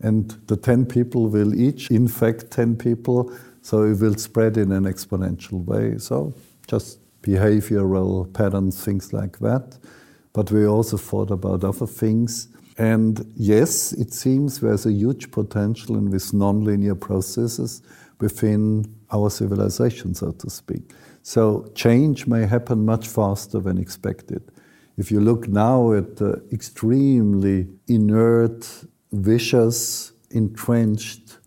and 0.00 0.30
the 0.46 0.56
10 0.56 0.86
people 0.86 1.28
will 1.28 1.52
each 1.54 1.90
infect 1.90 2.52
10 2.52 2.76
people, 2.76 3.32
so 3.60 3.82
it 3.82 4.00
will 4.00 4.14
spread 4.14 4.56
in 4.56 4.70
an 4.70 4.84
exponential 4.84 5.64
way. 5.64 5.98
So 5.98 6.32
just 6.68 7.00
behavioral 7.22 8.32
patterns, 8.32 8.82
things 8.84 9.12
like 9.12 9.38
that. 9.40 9.76
But 10.32 10.50
we 10.50 10.66
also 10.66 10.96
thought 10.96 11.30
about 11.30 11.64
other 11.64 11.86
things 11.86 12.48
and 12.78 13.32
yes, 13.36 13.92
it 13.92 14.12
seems 14.12 14.60
there's 14.60 14.86
a 14.86 14.92
huge 14.92 15.30
potential 15.30 15.96
in 15.96 16.10
these 16.10 16.32
nonlinear 16.32 16.98
processes 16.98 17.82
within 18.20 18.84
our 19.10 19.28
civilization, 19.30 20.14
so 20.14 20.32
to 20.32 20.48
speak. 20.48 20.92
So 21.22 21.70
change 21.74 22.26
may 22.26 22.46
happen 22.46 22.84
much 22.84 23.08
faster 23.08 23.60
than 23.60 23.78
expected. 23.78 24.42
If 24.96 25.10
you 25.10 25.20
look 25.20 25.48
now 25.48 25.92
at 25.92 26.16
the 26.16 26.42
extremely 26.52 27.68
inert, 27.88 28.66
vicious, 29.12 30.12
entrenched, 30.30 31.38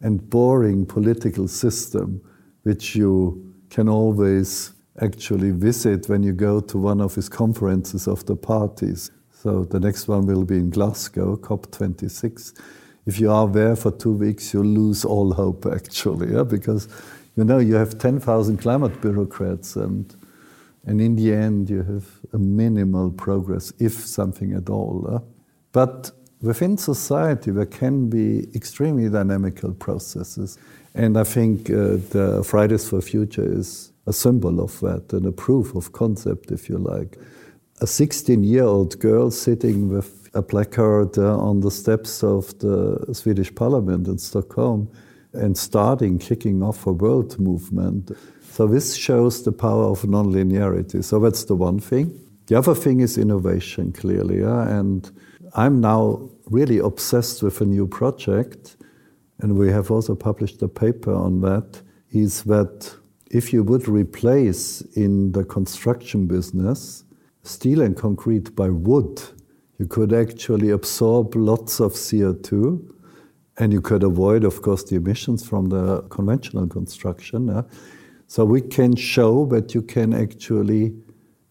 and 0.00 0.28
boring 0.30 0.86
political 0.86 1.48
system, 1.48 2.20
which 2.62 2.94
you 2.94 3.54
can 3.70 3.88
always 3.88 4.72
actually 5.00 5.50
visit 5.50 6.08
when 6.08 6.22
you 6.22 6.32
go 6.32 6.60
to 6.60 6.78
one 6.78 7.00
of 7.00 7.14
his 7.14 7.28
conferences 7.28 8.06
of 8.06 8.24
the 8.26 8.36
parties, 8.36 9.10
so 9.42 9.62
the 9.62 9.78
next 9.78 10.08
one 10.08 10.26
will 10.26 10.44
be 10.44 10.56
in 10.56 10.70
Glasgow, 10.70 11.36
COP26. 11.36 12.60
If 13.06 13.20
you 13.20 13.30
are 13.30 13.46
there 13.46 13.76
for 13.76 13.92
two 13.92 14.12
weeks, 14.12 14.52
you 14.52 14.64
lose 14.64 15.04
all 15.04 15.32
hope, 15.32 15.64
actually, 15.66 16.32
yeah? 16.32 16.42
because 16.42 16.88
you 17.36 17.44
know 17.44 17.58
you 17.58 17.76
have 17.76 17.98
10,000 17.98 18.56
climate 18.56 19.00
bureaucrats, 19.00 19.76
and, 19.76 20.12
and 20.86 21.00
in 21.00 21.14
the 21.14 21.32
end, 21.32 21.70
you 21.70 21.84
have 21.84 22.04
a 22.32 22.38
minimal 22.38 23.12
progress, 23.12 23.72
if 23.78 23.92
something 23.92 24.54
at 24.54 24.68
all. 24.68 25.08
Yeah? 25.08 25.18
But 25.70 26.10
within 26.42 26.76
society, 26.76 27.52
there 27.52 27.66
can 27.66 28.10
be 28.10 28.48
extremely 28.56 29.08
dynamical 29.08 29.72
processes. 29.72 30.58
And 30.96 31.16
I 31.16 31.22
think 31.22 31.70
uh, 31.70 31.98
the 32.10 32.42
Fridays 32.44 32.88
for 32.88 33.00
Future 33.00 33.46
is 33.48 33.92
a 34.08 34.12
symbol 34.12 34.60
of 34.60 34.80
that 34.80 35.12
and 35.12 35.26
a 35.26 35.32
proof 35.32 35.76
of 35.76 35.92
concept, 35.92 36.50
if 36.50 36.68
you 36.68 36.78
like 36.78 37.16
a 37.80 37.86
16 37.86 38.42
year 38.42 38.64
old 38.64 38.98
girl 38.98 39.30
sitting 39.30 39.88
with 39.88 40.28
a 40.34 40.42
placard 40.42 41.16
uh, 41.16 41.38
on 41.38 41.60
the 41.60 41.70
steps 41.70 42.22
of 42.22 42.58
the 42.58 43.14
Swedish 43.14 43.54
parliament 43.54 44.08
in 44.08 44.18
Stockholm 44.18 44.90
and 45.32 45.56
starting 45.56 46.18
kicking 46.18 46.62
off 46.62 46.86
a 46.86 46.92
world 46.92 47.38
movement. 47.38 48.10
So, 48.50 48.66
this 48.66 48.96
shows 48.96 49.44
the 49.44 49.52
power 49.52 49.84
of 49.84 50.02
nonlinearity. 50.02 51.04
So, 51.04 51.20
that's 51.20 51.44
the 51.44 51.54
one 51.54 51.78
thing. 51.78 52.18
The 52.46 52.56
other 52.56 52.74
thing 52.74 53.00
is 53.00 53.18
innovation, 53.18 53.92
clearly. 53.92 54.40
Yeah? 54.40 54.68
And 54.68 55.10
I'm 55.54 55.80
now 55.80 56.28
really 56.46 56.78
obsessed 56.78 57.42
with 57.42 57.60
a 57.60 57.66
new 57.66 57.86
project, 57.86 58.76
and 59.40 59.56
we 59.56 59.70
have 59.70 59.90
also 59.90 60.14
published 60.14 60.62
a 60.62 60.68
paper 60.68 61.14
on 61.14 61.40
that. 61.42 61.82
Is 62.10 62.42
that 62.44 62.96
if 63.30 63.52
you 63.52 63.62
would 63.62 63.86
replace 63.86 64.80
in 64.96 65.32
the 65.32 65.44
construction 65.44 66.26
business 66.26 67.04
steel 67.42 67.80
and 67.80 67.96
concrete 67.96 68.54
by 68.54 68.68
wood, 68.68 69.20
you 69.78 69.86
could 69.86 70.12
actually 70.12 70.70
absorb 70.70 71.34
lots 71.34 71.80
of 71.80 71.92
CO2 71.92 72.80
And 73.58 73.72
you 73.72 73.80
could 73.80 74.04
avoid, 74.04 74.44
of 74.44 74.62
course, 74.62 74.84
the 74.84 74.96
emissions 74.96 75.46
from 75.46 75.68
the 75.68 76.02
conventional 76.02 76.68
construction. 76.68 77.48
Yeah? 77.48 77.62
So 78.28 78.44
we 78.44 78.60
can 78.60 78.94
show 78.94 79.46
that 79.46 79.74
you 79.74 79.82
can 79.82 80.14
actually 80.14 80.94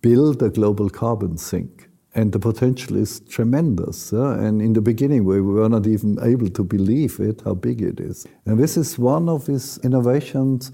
build 0.02 0.42
a 0.42 0.50
global 0.50 0.90
carbon 0.90 1.38
sink. 1.38 1.90
And 2.16 2.32
the 2.32 2.40
potential 2.40 2.96
is 2.96 3.20
tremendous. 3.20 4.14
Yeah? 4.14 4.40
And 4.40 4.62
in 4.62 4.74
the 4.74 4.82
beginning, 4.82 5.26
we 5.26 5.42
were 5.42 5.68
not 5.68 5.86
even 5.86 6.18
able 6.24 6.50
to 6.50 6.64
believe 6.64 7.20
it, 7.20 7.42
how 7.44 7.56
big 7.56 7.82
it 7.82 8.00
is. 8.00 8.26
And 8.46 8.58
this 8.58 8.78
is 8.78 8.98
one 8.98 9.28
of 9.28 9.46
these 9.46 9.78
innovations 9.84 10.72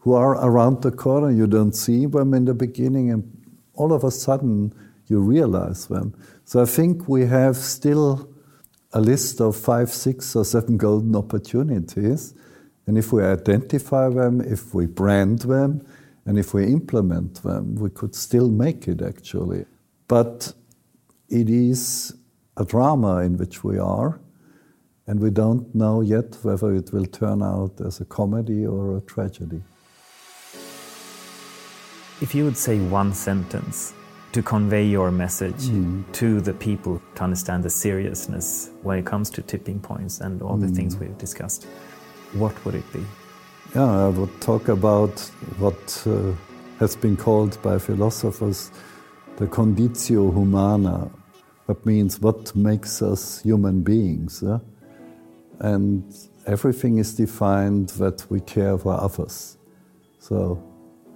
who 0.00 0.12
are 0.12 0.34
around 0.34 0.82
the 0.82 0.90
corner. 0.90 1.30
You 1.30 1.46
don't 1.46 1.72
see 1.72 2.04
them 2.04 2.34
in 2.34 2.44
the 2.44 2.52
beginning, 2.52 3.10
and 3.10 3.24
all 3.74 3.92
of 3.92 4.04
a 4.04 4.10
sudden, 4.10 4.72
you 5.06 5.20
realize 5.20 5.86
them. 5.86 6.14
So 6.44 6.62
I 6.62 6.66
think 6.66 7.08
we 7.08 7.26
have 7.26 7.56
still 7.56 8.28
a 8.92 9.00
list 9.00 9.40
of 9.40 9.56
five, 9.56 9.90
six, 9.90 10.34
or 10.36 10.44
seven 10.44 10.76
golden 10.76 11.16
opportunities. 11.16 12.34
And 12.86 12.96
if 12.96 13.12
we 13.12 13.22
identify 13.22 14.08
them, 14.08 14.40
if 14.40 14.74
we 14.74 14.86
brand 14.86 15.40
them, 15.40 15.84
and 16.26 16.38
if 16.38 16.54
we 16.54 16.64
implement 16.66 17.42
them, 17.42 17.74
we 17.74 17.90
could 17.90 18.14
still 18.14 18.48
make 18.48 18.88
it 18.88 19.02
actually. 19.02 19.66
But 20.08 20.52
it 21.28 21.50
is 21.50 22.14
a 22.56 22.64
drama 22.64 23.18
in 23.18 23.36
which 23.36 23.64
we 23.64 23.78
are, 23.78 24.20
and 25.06 25.20
we 25.20 25.30
don't 25.30 25.74
know 25.74 26.00
yet 26.00 26.38
whether 26.42 26.74
it 26.74 26.92
will 26.92 27.06
turn 27.06 27.42
out 27.42 27.80
as 27.80 28.00
a 28.00 28.04
comedy 28.04 28.64
or 28.66 28.96
a 28.96 29.00
tragedy. 29.02 29.62
If 32.24 32.34
you 32.34 32.46
would 32.46 32.56
say 32.56 32.78
one 32.78 33.12
sentence 33.12 33.92
to 34.32 34.42
convey 34.42 34.86
your 34.86 35.10
message 35.10 35.68
mm. 35.68 36.10
to 36.12 36.40
the 36.40 36.54
people 36.54 37.02
to 37.16 37.22
understand 37.22 37.62
the 37.62 37.68
seriousness 37.68 38.70
when 38.80 38.98
it 38.98 39.04
comes 39.04 39.28
to 39.28 39.42
tipping 39.42 39.78
points 39.78 40.20
and 40.20 40.40
all 40.40 40.56
the 40.56 40.68
mm. 40.68 40.74
things 40.74 40.96
we've 40.96 41.18
discussed, 41.18 41.64
what 42.32 42.54
would 42.64 42.76
it 42.76 42.92
be? 42.94 43.04
Yeah, 43.74 44.06
I 44.06 44.08
would 44.08 44.40
talk 44.40 44.68
about 44.68 45.20
what 45.58 46.02
uh, 46.06 46.32
has 46.80 46.96
been 46.96 47.14
called 47.14 47.60
by 47.60 47.78
philosophers 47.78 48.70
the 49.36 49.46
conditio 49.46 50.32
humana. 50.32 51.10
That 51.66 51.84
means 51.84 52.20
what 52.20 52.56
makes 52.56 53.02
us 53.02 53.42
human 53.42 53.82
beings. 53.82 54.42
Yeah? 54.42 54.60
And 55.58 56.10
everything 56.46 56.96
is 56.96 57.14
defined 57.14 57.90
that 58.00 58.24
we 58.30 58.40
care 58.40 58.78
for 58.78 58.98
others. 58.98 59.58
So 60.20 60.64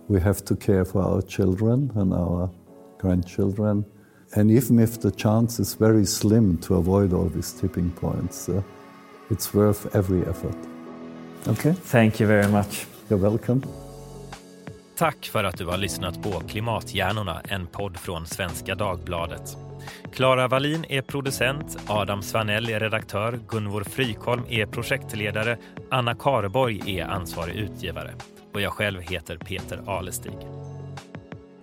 we 0.09 0.21
have 0.21 0.45
to 0.45 0.57
care 0.57 0.85
for 0.85 1.03
our 1.03 1.23
children 1.23 1.93
and 1.95 2.13
our 2.13 2.51
grandchildren. 2.99 3.85
And 4.35 4.51
even 4.51 4.79
if 4.79 5.01
the 5.01 5.11
chance 5.11 5.63
is 5.63 5.75
very 5.75 6.07
slim 6.07 6.57
to 6.59 6.75
avoid 6.75 7.13
all 7.13 7.29
these 7.29 7.53
tipping 7.53 7.91
points, 7.91 8.49
uh, 8.49 8.63
it's 9.31 9.55
worth 9.55 9.95
every 9.95 10.21
effort. 10.27 10.57
Okay? 11.47 11.73
Thank 11.73 12.21
you 12.21 12.27
very 12.27 12.49
much. 12.49 12.87
You're 13.09 13.21
welcome. 13.21 13.63
Tack 14.97 15.27
för 15.27 15.45
att 15.45 15.59
du 15.59 15.67
har 15.67 15.77
lyssnat 15.77 16.23
på 16.23 16.31
Klimathjärnorna, 16.31 17.41
en 17.45 17.67
podd 17.67 17.97
från 17.97 18.27
Svenska 18.27 18.75
Dagbladet. 18.75 19.57
Klara 20.13 20.49
Wallin 20.49 20.85
är 20.89 21.03
producent, 21.03 21.77
Adam 21.87 22.23
Svanell 22.23 22.69
är 22.69 22.81
redaktör, 22.81 23.41
Gunvor 23.49 23.85
Frykholm 23.85 24.43
är 24.49 24.67
projektledare, 24.67 25.57
Anna 25.91 26.15
Karborg 26.15 26.99
är 26.99 27.05
ansvarig 27.05 27.55
utgivare 27.57 28.11
och 28.59 28.63
jag 28.63 28.73
själv 28.73 29.01
heter 29.01 29.37
Peter 29.37 29.83
Alestig. 29.87 30.33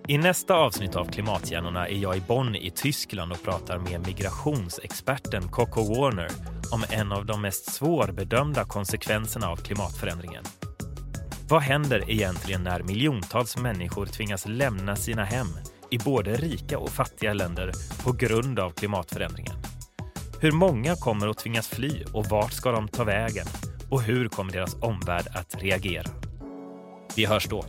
I 0.08 0.18
nästa 0.18 0.54
avsnitt 0.54 0.96
av 0.96 1.04
Klimathjärnorna 1.04 1.88
är 1.88 1.96
jag 1.96 2.16
i 2.16 2.20
Bonn 2.20 2.54
i 2.54 2.70
Tyskland 2.70 3.32
och 3.32 3.42
pratar 3.42 3.78
med 3.78 4.06
migrationsexperten 4.06 5.48
Coco 5.48 5.94
Warner 5.94 6.28
om 6.72 6.84
en 6.90 7.12
av 7.12 7.26
de 7.26 7.42
mest 7.42 7.72
svårbedömda 7.72 8.64
konsekvenserna 8.64 9.48
av 9.48 9.56
klimatförändringen. 9.56 10.44
Vad 11.48 11.62
händer 11.62 12.10
egentligen 12.10 12.62
när 12.62 12.82
miljontals 12.82 13.56
människor 13.56 14.06
tvingas 14.06 14.46
lämna 14.46 14.96
sina 14.96 15.24
hem 15.24 15.48
i 15.90 15.98
både 15.98 16.34
rika 16.34 16.78
och 16.78 16.90
fattiga 16.90 17.32
länder 17.32 17.72
på 18.04 18.12
grund 18.12 18.58
av 18.58 18.70
klimatförändringen? 18.70 19.56
Hur 20.40 20.52
många 20.52 20.94
kommer 20.94 21.28
att 21.28 21.38
tvingas 21.38 21.68
fly 21.68 22.04
och 22.12 22.26
vart 22.26 22.52
ska 22.52 22.70
de 22.70 22.88
ta 22.88 23.04
vägen? 23.04 23.46
Och 23.90 24.02
hur 24.02 24.28
kommer 24.28 24.52
deras 24.52 24.76
omvärld 24.82 25.26
att 25.34 25.62
reagera? 25.62 26.10
Vi 27.16 27.26
hörs 27.26 27.48
då. 27.48 27.64